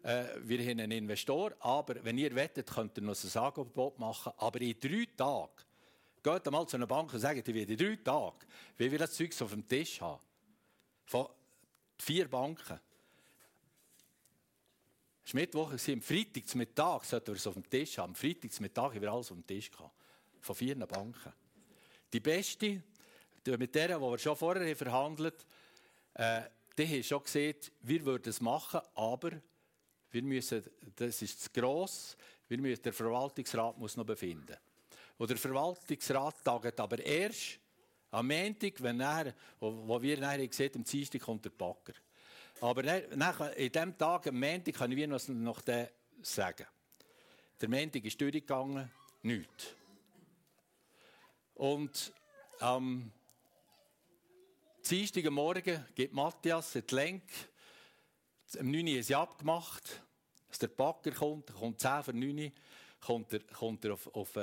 Äh, 0.01 0.25
wir 0.43 0.59
haben 0.59 0.79
einen 0.79 0.91
Investor, 0.91 1.53
aber 1.59 2.03
wenn 2.03 2.17
ihr 2.17 2.33
wettet, 2.35 2.69
könnt 2.71 2.97
ihr 2.97 3.03
noch 3.03 3.15
ein 3.15 3.41
Angebot 3.41 3.99
machen. 3.99 4.33
Aber 4.37 4.59
in 4.61 4.79
drei 4.79 5.07
Tagen, 5.15 5.51
geht 6.23 6.47
einmal 6.47 6.67
zu 6.67 6.77
einer 6.77 6.87
Bank 6.87 7.13
und 7.13 7.19
sagt, 7.19 7.47
ich 7.47 7.53
will 7.53 7.69
in 7.69 7.77
drei 7.77 7.95
Tagen, 7.97 8.39
wie 8.77 8.91
wir 8.91 8.99
das 8.99 9.13
Zeug 9.13 9.29
auf 9.41 9.51
dem 9.51 9.67
Tisch 9.67 10.01
haben. 10.01 10.21
Von 11.05 11.27
vier 11.97 12.27
Banken. 12.27 12.79
Es 15.25 15.33
war 15.33 15.41
Mittwoch, 15.41 15.71
am 15.71 16.01
Freitag 16.01 16.47
zum 16.47 16.57
Mittag 16.59 17.05
sollten 17.05 17.27
wir 17.27 17.35
es 17.35 17.47
auf 17.47 17.53
dem 17.53 17.69
Tisch 17.69 17.97
haben. 17.97 18.09
Am 18.09 18.15
Freitag 18.15 18.51
zum 18.51 18.63
Mittag 18.63 18.93
haben 18.93 19.01
wir 19.01 19.11
alles 19.11 19.31
auf 19.31 19.37
dem 19.37 19.47
Tisch 19.47 19.71
gehabt. 19.71 19.93
Von 20.41 20.55
vier 20.55 20.75
Banken. 20.75 21.33
Die 22.11 22.19
beste, 22.19 22.83
mit 23.45 23.75
der, 23.75 23.87
die 23.87 24.01
wir 24.01 24.17
schon 24.17 24.35
vorher 24.35 24.75
verhandelt 24.75 25.45
haben, 26.15 26.43
äh, 26.45 26.49
die 26.77 26.87
haben 26.87 27.03
schon 27.03 27.23
gesagt, 27.23 27.71
wir 27.81 28.05
würden 28.05 28.29
es 28.29 28.41
machen, 28.41 28.81
aber 28.95 29.31
wir 30.11 30.23
müssen, 30.23 30.63
das 30.95 31.21
ist 31.21 31.41
zu 31.41 31.49
gross, 31.51 32.17
wir 32.47 32.57
müssen, 32.59 32.83
der 32.83 32.93
Verwaltungsrat 32.93 33.77
muss 33.77 33.95
noch 33.95 34.05
befinden. 34.05 34.57
Und 35.17 35.29
der 35.29 35.37
Verwaltungsrat 35.37 36.43
tagt 36.43 36.79
aber 36.79 36.99
erst 36.99 37.59
am 38.13 38.27
Montag, 38.27 38.81
wenn 38.81 38.99
er, 38.99 39.33
wo, 39.59 39.99
wir 40.01 40.19
nachher 40.19 40.47
gesehen 40.47 40.71
am 40.75 40.83
Dienstag 40.83 41.21
kommt 41.21 41.45
der 41.45 41.49
Backer. 41.49 41.93
Aber 42.61 42.83
nach, 43.15 43.53
in 43.55 43.71
diesem 43.71 43.97
Tag, 43.97 44.27
am 44.27 44.39
Montag, 44.39 44.75
kann 44.75 44.91
ich 44.91 45.07
noch, 45.07 45.27
noch 45.27 45.61
sagen. 46.21 46.67
Der 47.59 47.69
Montag 47.69 48.05
ist 48.05 48.21
durchgegangen, 48.21 48.91
nichts. 49.23 49.73
Und 51.55 52.13
am 52.59 53.11
Dienstag 54.87 55.29
Morgen 55.31 55.83
gibt 55.95 56.13
Matthias 56.13 56.73
die 56.73 56.95
Lenk. 56.95 57.23
Um 58.59 58.69
9 58.69 58.87
Uhr 58.87 58.99
ist 58.99 59.07
sie 59.07 59.15
abgemacht, 59.15 60.03
dass 60.49 60.59
der 60.59 60.67
Backer 60.67 61.11
kommt. 61.11 61.51
Kommt 61.51 61.79
10 61.79 62.03
vor 62.03 62.13
9 62.13 62.37
Uhr, 62.37 62.51
kommt 63.01 63.33
er, 63.33 63.39
kommt 63.39 63.83
er 63.85 63.93
auf, 63.93 64.07
auf 64.15 64.37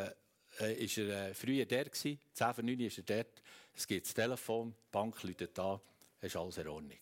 äh, 0.61 0.85
ist 0.85 0.99
er 0.99 1.29
äh, 1.29 1.35
früher 1.35 1.65
der 1.65 1.85
gewesen. 1.85 2.19
10 2.33 2.55
vor 2.55 2.65
9 2.65 2.81
Uhr 2.81 2.87
ist 2.87 2.99
er 2.99 3.05
dort. 3.05 3.43
Es 3.75 3.87
gibt 3.87 4.07
das 4.07 4.15
Telefon, 4.15 4.73
die 4.73 4.93
Bank 4.93 5.23
läutet 5.23 5.57
da, 5.57 5.81
ist 6.21 6.37
alles 6.37 6.59
in 6.59 6.69
Ordnung. 6.69 6.99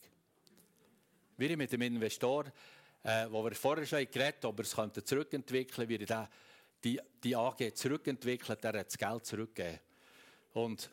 Wir 1.36 1.56
mit 1.56 1.72
dem 1.72 1.82
Investor, 1.82 2.46
äh, 3.02 3.26
wo 3.30 3.44
wir 3.44 3.54
vorher 3.54 3.86
schon 3.86 4.06
geredet 4.10 4.44
haben, 4.44 4.50
ob 4.50 4.58
er 4.58 4.64
es 4.64 4.74
könnte 4.74 5.04
zurückentwickeln 5.04 5.88
könnte, 5.88 6.08
wir 6.08 6.28
die, 6.84 7.00
die 7.22 7.36
AG 7.36 7.74
zurückentwickelt, 7.74 8.62
der 8.62 8.80
hat 8.80 8.86
das 8.86 8.98
Geld 8.98 9.26
zurückgegeben. 9.26 9.80
Und 10.52 10.90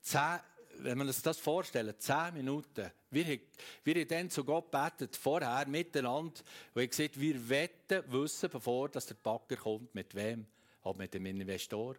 zehn, 0.00 0.38
wenn 0.78 0.98
man 0.98 1.10
sich 1.10 1.22
das 1.22 1.38
vorstellt, 1.38 2.00
zehn 2.00 2.34
Minuten, 2.34 2.90
wir, 3.10 3.40
wir 3.84 3.94
haben 3.94 4.08
dann 4.08 4.30
zu 4.30 4.44
Gott 4.44 4.70
gebetet, 4.70 5.16
vorher 5.16 5.66
miteinander, 5.66 6.40
und 6.74 6.82
ich 6.82 6.90
gesagt, 6.90 7.20
wir 7.20 7.48
wetten 7.48 8.04
wissen, 8.12 8.50
bevor 8.50 8.88
dass 8.88 9.06
der 9.06 9.16
Backer 9.16 9.56
kommt, 9.56 9.94
mit 9.94 10.14
wem, 10.14 10.46
ob 10.88 10.96
mit 10.96 11.12
dem 11.12 11.26
Investor 11.26 11.96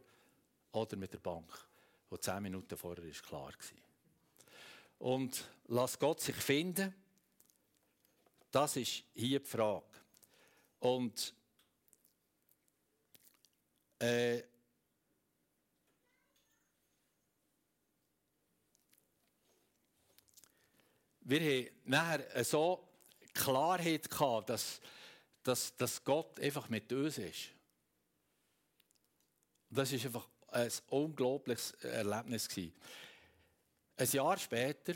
oder 0.72 0.98
mit 0.98 1.14
der 1.14 1.20
Bank. 1.20 1.48
Und 2.10 2.24
zehn 2.24 2.42
Minuten 2.42 2.76
vorher 2.76 3.06
war 3.06 3.12
klar. 3.12 3.54
Und 4.98 5.48
lass 5.68 6.00
Gott 6.00 6.20
sich 6.20 6.36
finden, 6.36 6.94
das 8.52 8.76
ist 8.78 9.04
hier 9.14 9.40
die 9.40 9.46
Frage. 9.46 9.86
Und 10.80 11.36
äh, 14.00 14.42
wir 21.22 21.40
haben 21.40 21.70
nachher 21.86 22.44
so 22.44 22.88
Klarheit 23.36 24.10
gehabt, 24.10 24.50
dass, 24.50 24.82
dass, 25.44 25.76
dass 25.76 26.04
Gott 26.04 26.40
einfach 26.40 26.70
mit 26.70 26.92
uns 26.92 27.20
ist. 27.20 27.59
Das 29.70 29.92
ist 29.92 30.06
einfach 30.06 30.28
ein 30.48 30.72
unglaubliches 30.88 31.72
Erlebnis. 31.84 32.48
Ein 33.98 34.12
Jahr 34.12 34.38
später 34.38 34.94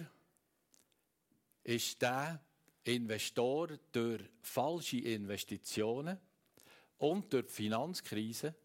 ist 1.64 2.02
der 2.02 2.40
Investor 2.84 3.70
durch 3.92 4.24
falsche 4.42 4.98
Investitionen 4.98 6.20
und 6.98 7.32
durch 7.32 7.46
die 7.48 7.54
Finanzkrise 7.54 8.56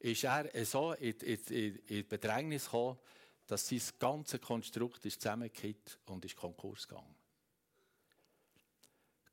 ist 0.00 0.24
er 0.24 0.66
so 0.66 0.92
in, 0.92 1.18
in, 1.20 1.76
in 1.86 2.08
Bedrängnis 2.08 2.64
gekommen, 2.64 2.98
dass 3.46 3.68
sein 3.68 3.82
ganzes 3.98 4.40
Konstrukt 4.40 5.04
ist 5.06 5.22
zusammengekippt 5.22 5.98
und 6.06 6.24
ist 6.24 6.36
Konkurs 6.36 6.88
gegangen. 6.88 7.14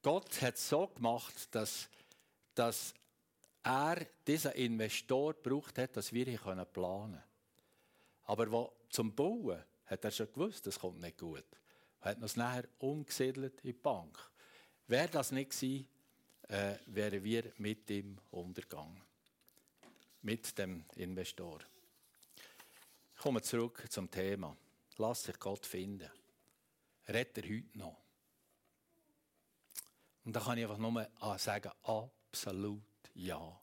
Gott 0.02 0.42
hat 0.42 0.56
es 0.56 0.70
so 0.70 0.88
gemacht, 0.88 1.54
dass, 1.54 1.90
dass 2.56 2.94
er 3.64 4.06
diesen 4.28 4.52
Investor 4.54 5.34
gebraucht 5.34 5.78
hat, 5.78 5.96
dass 5.98 6.14
wir 6.14 6.28
ihn 6.28 6.40
planen 6.40 6.68
können. 6.74 7.24
Aber 8.24 8.52
wo, 8.52 8.74
zum 8.90 9.14
Bauen 9.14 9.64
hat 9.86 10.06
er 10.06 10.12
schon 10.12 10.32
gewusst, 10.32 10.66
das 10.68 10.80
kommt 10.80 11.02
nicht 11.02 11.18
gut. 11.18 11.46
Er 12.02 12.12
hat 12.12 12.22
uns 12.22 12.36
nachher 12.36 12.68
umgesiedelt 12.80 13.62
in 13.62 13.68
die 13.68 13.74
Bank. 13.74 14.18
Wäre 14.88 15.10
das 15.10 15.32
nicht 15.32 15.52
gewesen, 15.52 15.88
äh, 16.48 16.76
wären 16.88 17.24
wir 17.24 17.52
mit 17.58 17.90
ihm 17.90 18.18
untergegangen. 18.32 19.02
Mit 20.22 20.58
dem 20.58 20.86
Investor. 20.96 21.60
Ich 23.16 23.22
komme 23.22 23.42
zurück 23.42 23.86
zum 23.90 24.10
Thema. 24.10 24.56
Lass 24.98 25.24
sich 25.24 25.40
Gott 25.40 25.66
finden. 25.66 26.10
Rettet 27.08 27.46
er 27.46 27.56
heute 27.56 27.78
noch? 27.78 27.98
Und 30.24 30.36
da 30.36 30.40
kann 30.40 30.58
ich 30.58 30.66
einfach 30.66 30.78
nur 30.78 31.08
sagen, 31.38 31.72
absolut 31.84 32.84
ja. 33.16 33.60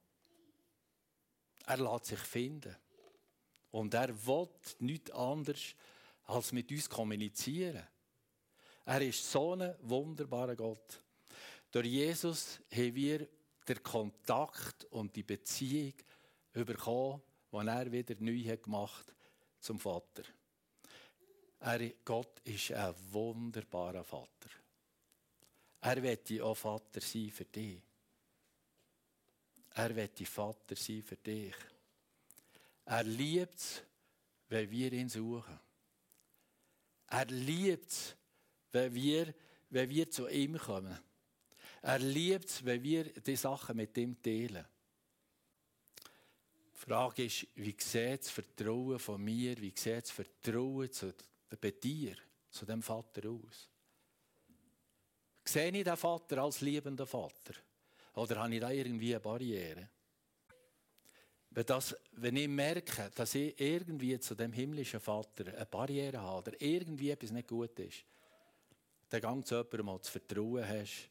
Er 1.67 1.77
lässt 1.77 2.07
sich 2.07 2.19
finden. 2.19 2.75
Und 3.71 3.95
er 3.95 4.09
will 4.27 4.49
nichts 4.79 5.11
anderes 5.11 5.75
als 6.25 6.53
mit 6.53 6.71
uns 6.71 6.89
kommunizieren. 6.89 7.87
Er 8.85 9.03
ist 9.03 9.31
so 9.31 9.55
ein 9.55 9.75
wunderbarer 9.83 10.57
Gott. 10.57 11.03
Durch 11.71 11.87
Jesus 11.87 12.61
haben 12.71 12.95
wir 12.95 13.29
den 13.69 13.83
Kontakt 13.83 14.85
und 14.87 15.15
die 15.15 15.23
Beziehung 15.23 15.93
bekommen, 16.53 17.21
die 17.53 17.67
er 17.67 17.93
wieder 17.93 18.15
neu 18.21 18.57
gemacht 18.57 19.07
hat 19.09 19.15
zum 19.61 19.79
Vater. 19.79 20.23
Er, 21.61 21.91
Gott 22.05 22.41
ist 22.45 22.73
ein 22.73 22.95
wunderbarer 23.11 24.05
Vater. 24.05 24.49
Er 25.81 26.03
wird 26.03 26.41
auch 26.41 26.55
Vater 26.55 27.01
sein 27.01 27.31
für 27.31 27.45
dich. 27.45 27.83
Er 29.79 29.95
wird 29.95 30.19
Vater 30.27 30.75
sein 30.75 31.05
für 31.05 31.15
dich. 31.15 31.55
Er 32.85 33.05
liebt 33.05 33.55
es, 33.55 33.81
wenn 34.49 34.69
wir 34.69 34.93
ihn 34.93 35.09
suchen. 35.09 35.57
Er 37.07 37.27
liebt 37.27 37.87
es, 37.87 38.17
wenn 38.73 38.93
wir, 38.93 39.33
wenn 39.71 39.89
wir 39.89 40.11
zu 40.11 40.27
ihm 40.27 40.59
kommen. 40.59 40.99
Er 41.81 42.01
liebt 42.01 42.47
es, 42.47 42.65
wenn 42.65 42.83
wir 42.83 43.05
die 43.05 43.37
Sachen 43.37 43.77
mit 43.77 43.97
ihm 43.99 44.21
teilen. 44.21 44.67
Die 46.75 46.79
Frage 46.81 47.27
ist, 47.27 47.47
wie 47.55 47.77
sieht 47.79 48.23
das 48.23 48.31
Vertrauen 48.31 48.99
von 48.99 49.23
mir, 49.23 49.57
wie 49.59 49.73
sieht 49.77 50.03
das 50.03 50.11
Vertrauen 50.11 50.91
zu, 50.91 51.15
bei 51.61 51.71
dir, 51.71 52.17
zu 52.51 52.67
dem 52.67 52.83
Vater 52.83 53.31
aus? 53.31 53.71
Sehe 55.45 55.71
ich 55.71 55.85
den 55.85 55.97
Vater 55.97 56.39
als 56.39 56.63
liebender 56.63 57.07
Vater? 57.07 57.55
Oder 58.19 58.37
habe 58.41 58.55
ich 58.55 58.61
da 58.61 58.71
irgendwie 58.71 59.15
eine 59.15 59.21
Barriere? 59.21 59.89
Wenn, 61.51 61.67
das, 61.67 61.97
wenn 62.13 62.37
ich 62.37 62.49
merke, 62.49 63.11
dass 63.15 63.35
ich 63.37 63.59
irgendwie 63.61 64.19
zu 64.19 64.35
dem 64.35 64.53
himmlischen 64.53 64.99
Vater 64.99 65.47
eine 65.47 65.67
Barriere 65.67 66.19
habe 66.19 66.51
oder 66.51 66.61
irgendwie 66.61 67.11
etwas 67.11 67.31
nicht 67.31 67.47
gut 67.47 67.79
ist, 67.79 68.05
dann 69.09 69.21
gang 69.21 69.47
zu 69.47 69.55
jemandem, 69.55 69.87
der 69.87 70.03
zu 70.03 70.11
vertrauen 70.11 70.69
hast 70.69 71.09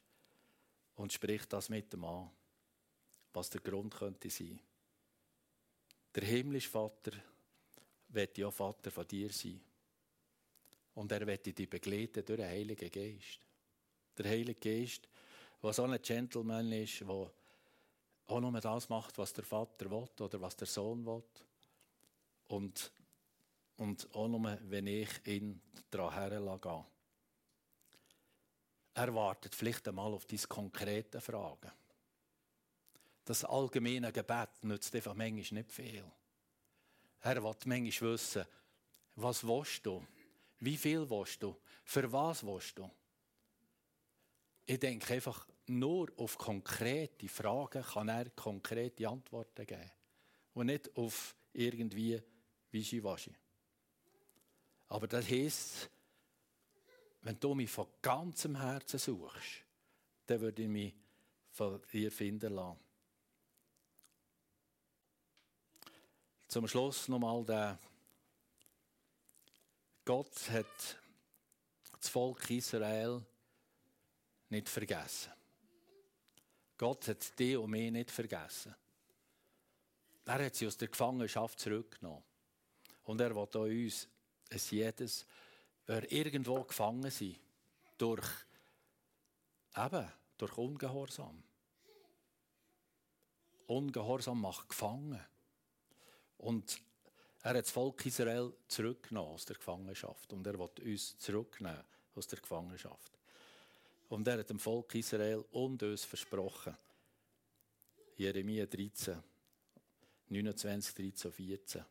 und 0.96 1.14
sprich 1.14 1.46
das 1.46 1.70
mit 1.70 1.92
dem 1.94 2.04
an, 2.04 2.30
was 3.34 3.50
der 3.50 3.62
Grund 3.62 3.96
könnte 3.96 4.30
sein. 4.30 4.60
Der 6.14 6.24
himmlische 6.24 6.70
Vater 6.70 7.12
wird 8.10 8.38
ja 8.38 8.52
Vater 8.52 8.92
von 8.92 9.08
dir 9.08 9.32
sein. 9.32 9.62
Und 10.96 11.12
er 11.12 11.26
wird 11.26 11.46
dich 11.46 11.70
begleiten 11.70 12.26
durch 12.26 12.40
den 12.40 12.50
Heiligen 12.50 12.92
Geist. 12.92 13.40
Der 14.18 14.30
Heilige 14.30 14.60
Geist, 14.60 15.08
der 15.62 15.74
so 15.74 15.84
ein 15.84 16.02
Gentleman 16.02 16.72
ist, 16.72 17.02
der 17.02 17.32
auch 18.28 18.42
nur 18.42 18.60
das 18.60 18.90
macht, 18.90 19.18
was 19.18 19.34
der 19.34 19.44
Vater 19.44 19.90
will 19.90 20.08
oder 20.20 20.42
was 20.42 20.56
der 20.56 20.68
Sohn 20.68 21.06
will. 21.06 21.24
Und, 22.48 22.92
und 23.78 24.16
auch 24.16 24.28
nur, 24.28 24.58
wenn 24.64 24.88
ich 24.88 25.10
ihn 25.26 25.62
daran 25.90 26.14
herlasse. 26.14 26.86
er 28.94 29.14
wartet 29.14 29.54
vielleicht 29.54 29.88
einmal 29.88 30.14
auf 30.14 30.26
diese 30.26 30.48
konkreten 30.48 31.22
Fragen. 31.22 31.72
Das 33.26 33.44
allgemeine 33.44 34.12
Gebet 34.12 34.64
nützt 34.64 34.96
einfach 34.96 35.14
manchmal 35.14 35.62
nicht 35.62 35.72
viel. 35.72 36.04
Er 37.22 37.44
will 37.44 37.56
manchmal 37.66 38.12
wissen, 38.12 38.46
was 39.16 39.46
willst 39.46 39.86
du? 39.86 40.06
Wie 40.60 40.78
viel 40.78 41.10
willst 41.10 41.44
du? 41.44 41.56
Für 41.84 42.12
was 42.12 42.46
willst 42.46 42.78
du? 42.78 42.90
Ich 44.70 44.80
denke 44.80 45.14
einfach, 45.14 45.48
nur 45.68 46.12
auf 46.18 46.38
konkrete 46.38 47.30
Fragen 47.30 47.82
kann 47.82 48.10
er 48.10 48.30
konkrete 48.32 49.08
Antworten 49.08 49.66
geben. 49.66 49.92
Und 50.54 50.68
nicht 50.68 50.96
auf 50.98 51.34
irgendwie 51.54 52.22
Wischiwaschi. 52.72 53.34
Aber 54.90 55.08
das 55.08 55.30
heisst, 55.30 55.90
wenn 57.22 57.40
du 57.40 57.56
mich 57.56 57.70
von 57.70 57.88
ganzem 58.02 58.60
Herzen 58.60 59.00
suchst, 59.00 59.64
dann 60.26 60.42
würde 60.42 60.62
ich 60.62 60.68
mich 60.68 60.94
von 61.52 61.82
dir 61.92 62.12
finden 62.12 62.54
lassen. 62.54 62.80
Zum 66.50 66.68
Schluss 66.68 67.08
nochmal 67.08 67.44
der 67.46 67.80
Gott 70.04 70.50
hat 70.50 70.98
das 72.00 72.10
Volk 72.10 72.50
Israel 72.50 73.26
nicht 74.50 74.70
vergessen. 74.70 75.32
Gott 76.78 77.08
hat 77.08 77.38
die 77.40 77.56
und 77.56 77.72
mich 77.72 77.92
nicht 77.92 78.12
vergessen. 78.12 78.76
Er 80.26 80.46
hat 80.46 80.56
sie 80.56 80.68
aus 80.68 80.78
der 80.78 80.90
Gefangenschaft 80.90 81.60
zurückgenommen. 81.60 82.24
Und 83.06 83.22
er 83.22 83.34
will 83.36 83.86
uns, 83.86 84.08
es 84.50 84.72
jedes, 84.72 85.26
wer 85.86 86.12
irgendwo 86.12 86.64
gefangen 86.64 87.10
sind, 87.10 87.40
durch, 87.98 88.30
eben, 89.76 90.12
durch 90.38 90.58
Ungehorsam. 90.58 91.42
Ungehorsam 93.68 94.42
macht 94.42 94.70
gefangen. 94.70 95.26
Und 96.38 96.82
er 97.42 97.52
hat 97.52 97.64
das 97.64 97.72
Volk 97.72 98.06
Israel 98.06 98.54
zurückgenommen 98.68 99.32
aus 99.32 99.46
der 99.46 99.56
Gefangenschaft. 99.56 100.32
Und 100.34 100.46
er 100.46 100.60
will 100.60 100.70
uns 100.94 101.18
zurücknehmen 101.18 101.84
aus 102.16 102.28
der 102.28 102.40
Gefangenschaft. 102.40 103.17
Und 104.10 104.28
er 104.28 104.40
hat 104.40 104.50
dem 104.50 104.60
Volk 104.60 104.96
Israel 104.96 105.44
und 105.52 105.84
uns 105.84 106.06
versprochen. 106.06 106.78
Jeremia 108.16 108.66
13, 108.66 109.22
29, 110.30 110.96
13, 110.96 111.32
14. 111.32 111.86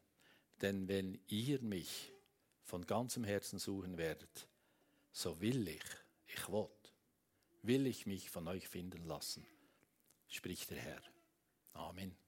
Denn 0.60 0.88
wenn 0.88 1.18
ihr 1.28 1.60
mich 1.60 2.12
von 2.64 2.86
ganzem 2.86 3.24
Herzen 3.24 3.58
suchen 3.58 3.96
werdet, 3.96 4.48
so 5.12 5.40
will 5.40 5.68
ich, 5.68 5.84
ich 6.26 6.48
will, 6.48 6.68
will 7.62 7.86
ich 7.86 8.06
mich 8.06 8.30
von 8.30 8.48
euch 8.48 8.66
finden 8.66 9.04
lassen, 9.04 9.46
spricht 10.28 10.70
der 10.70 10.78
Herr. 10.78 11.02
Amen. 11.74 12.25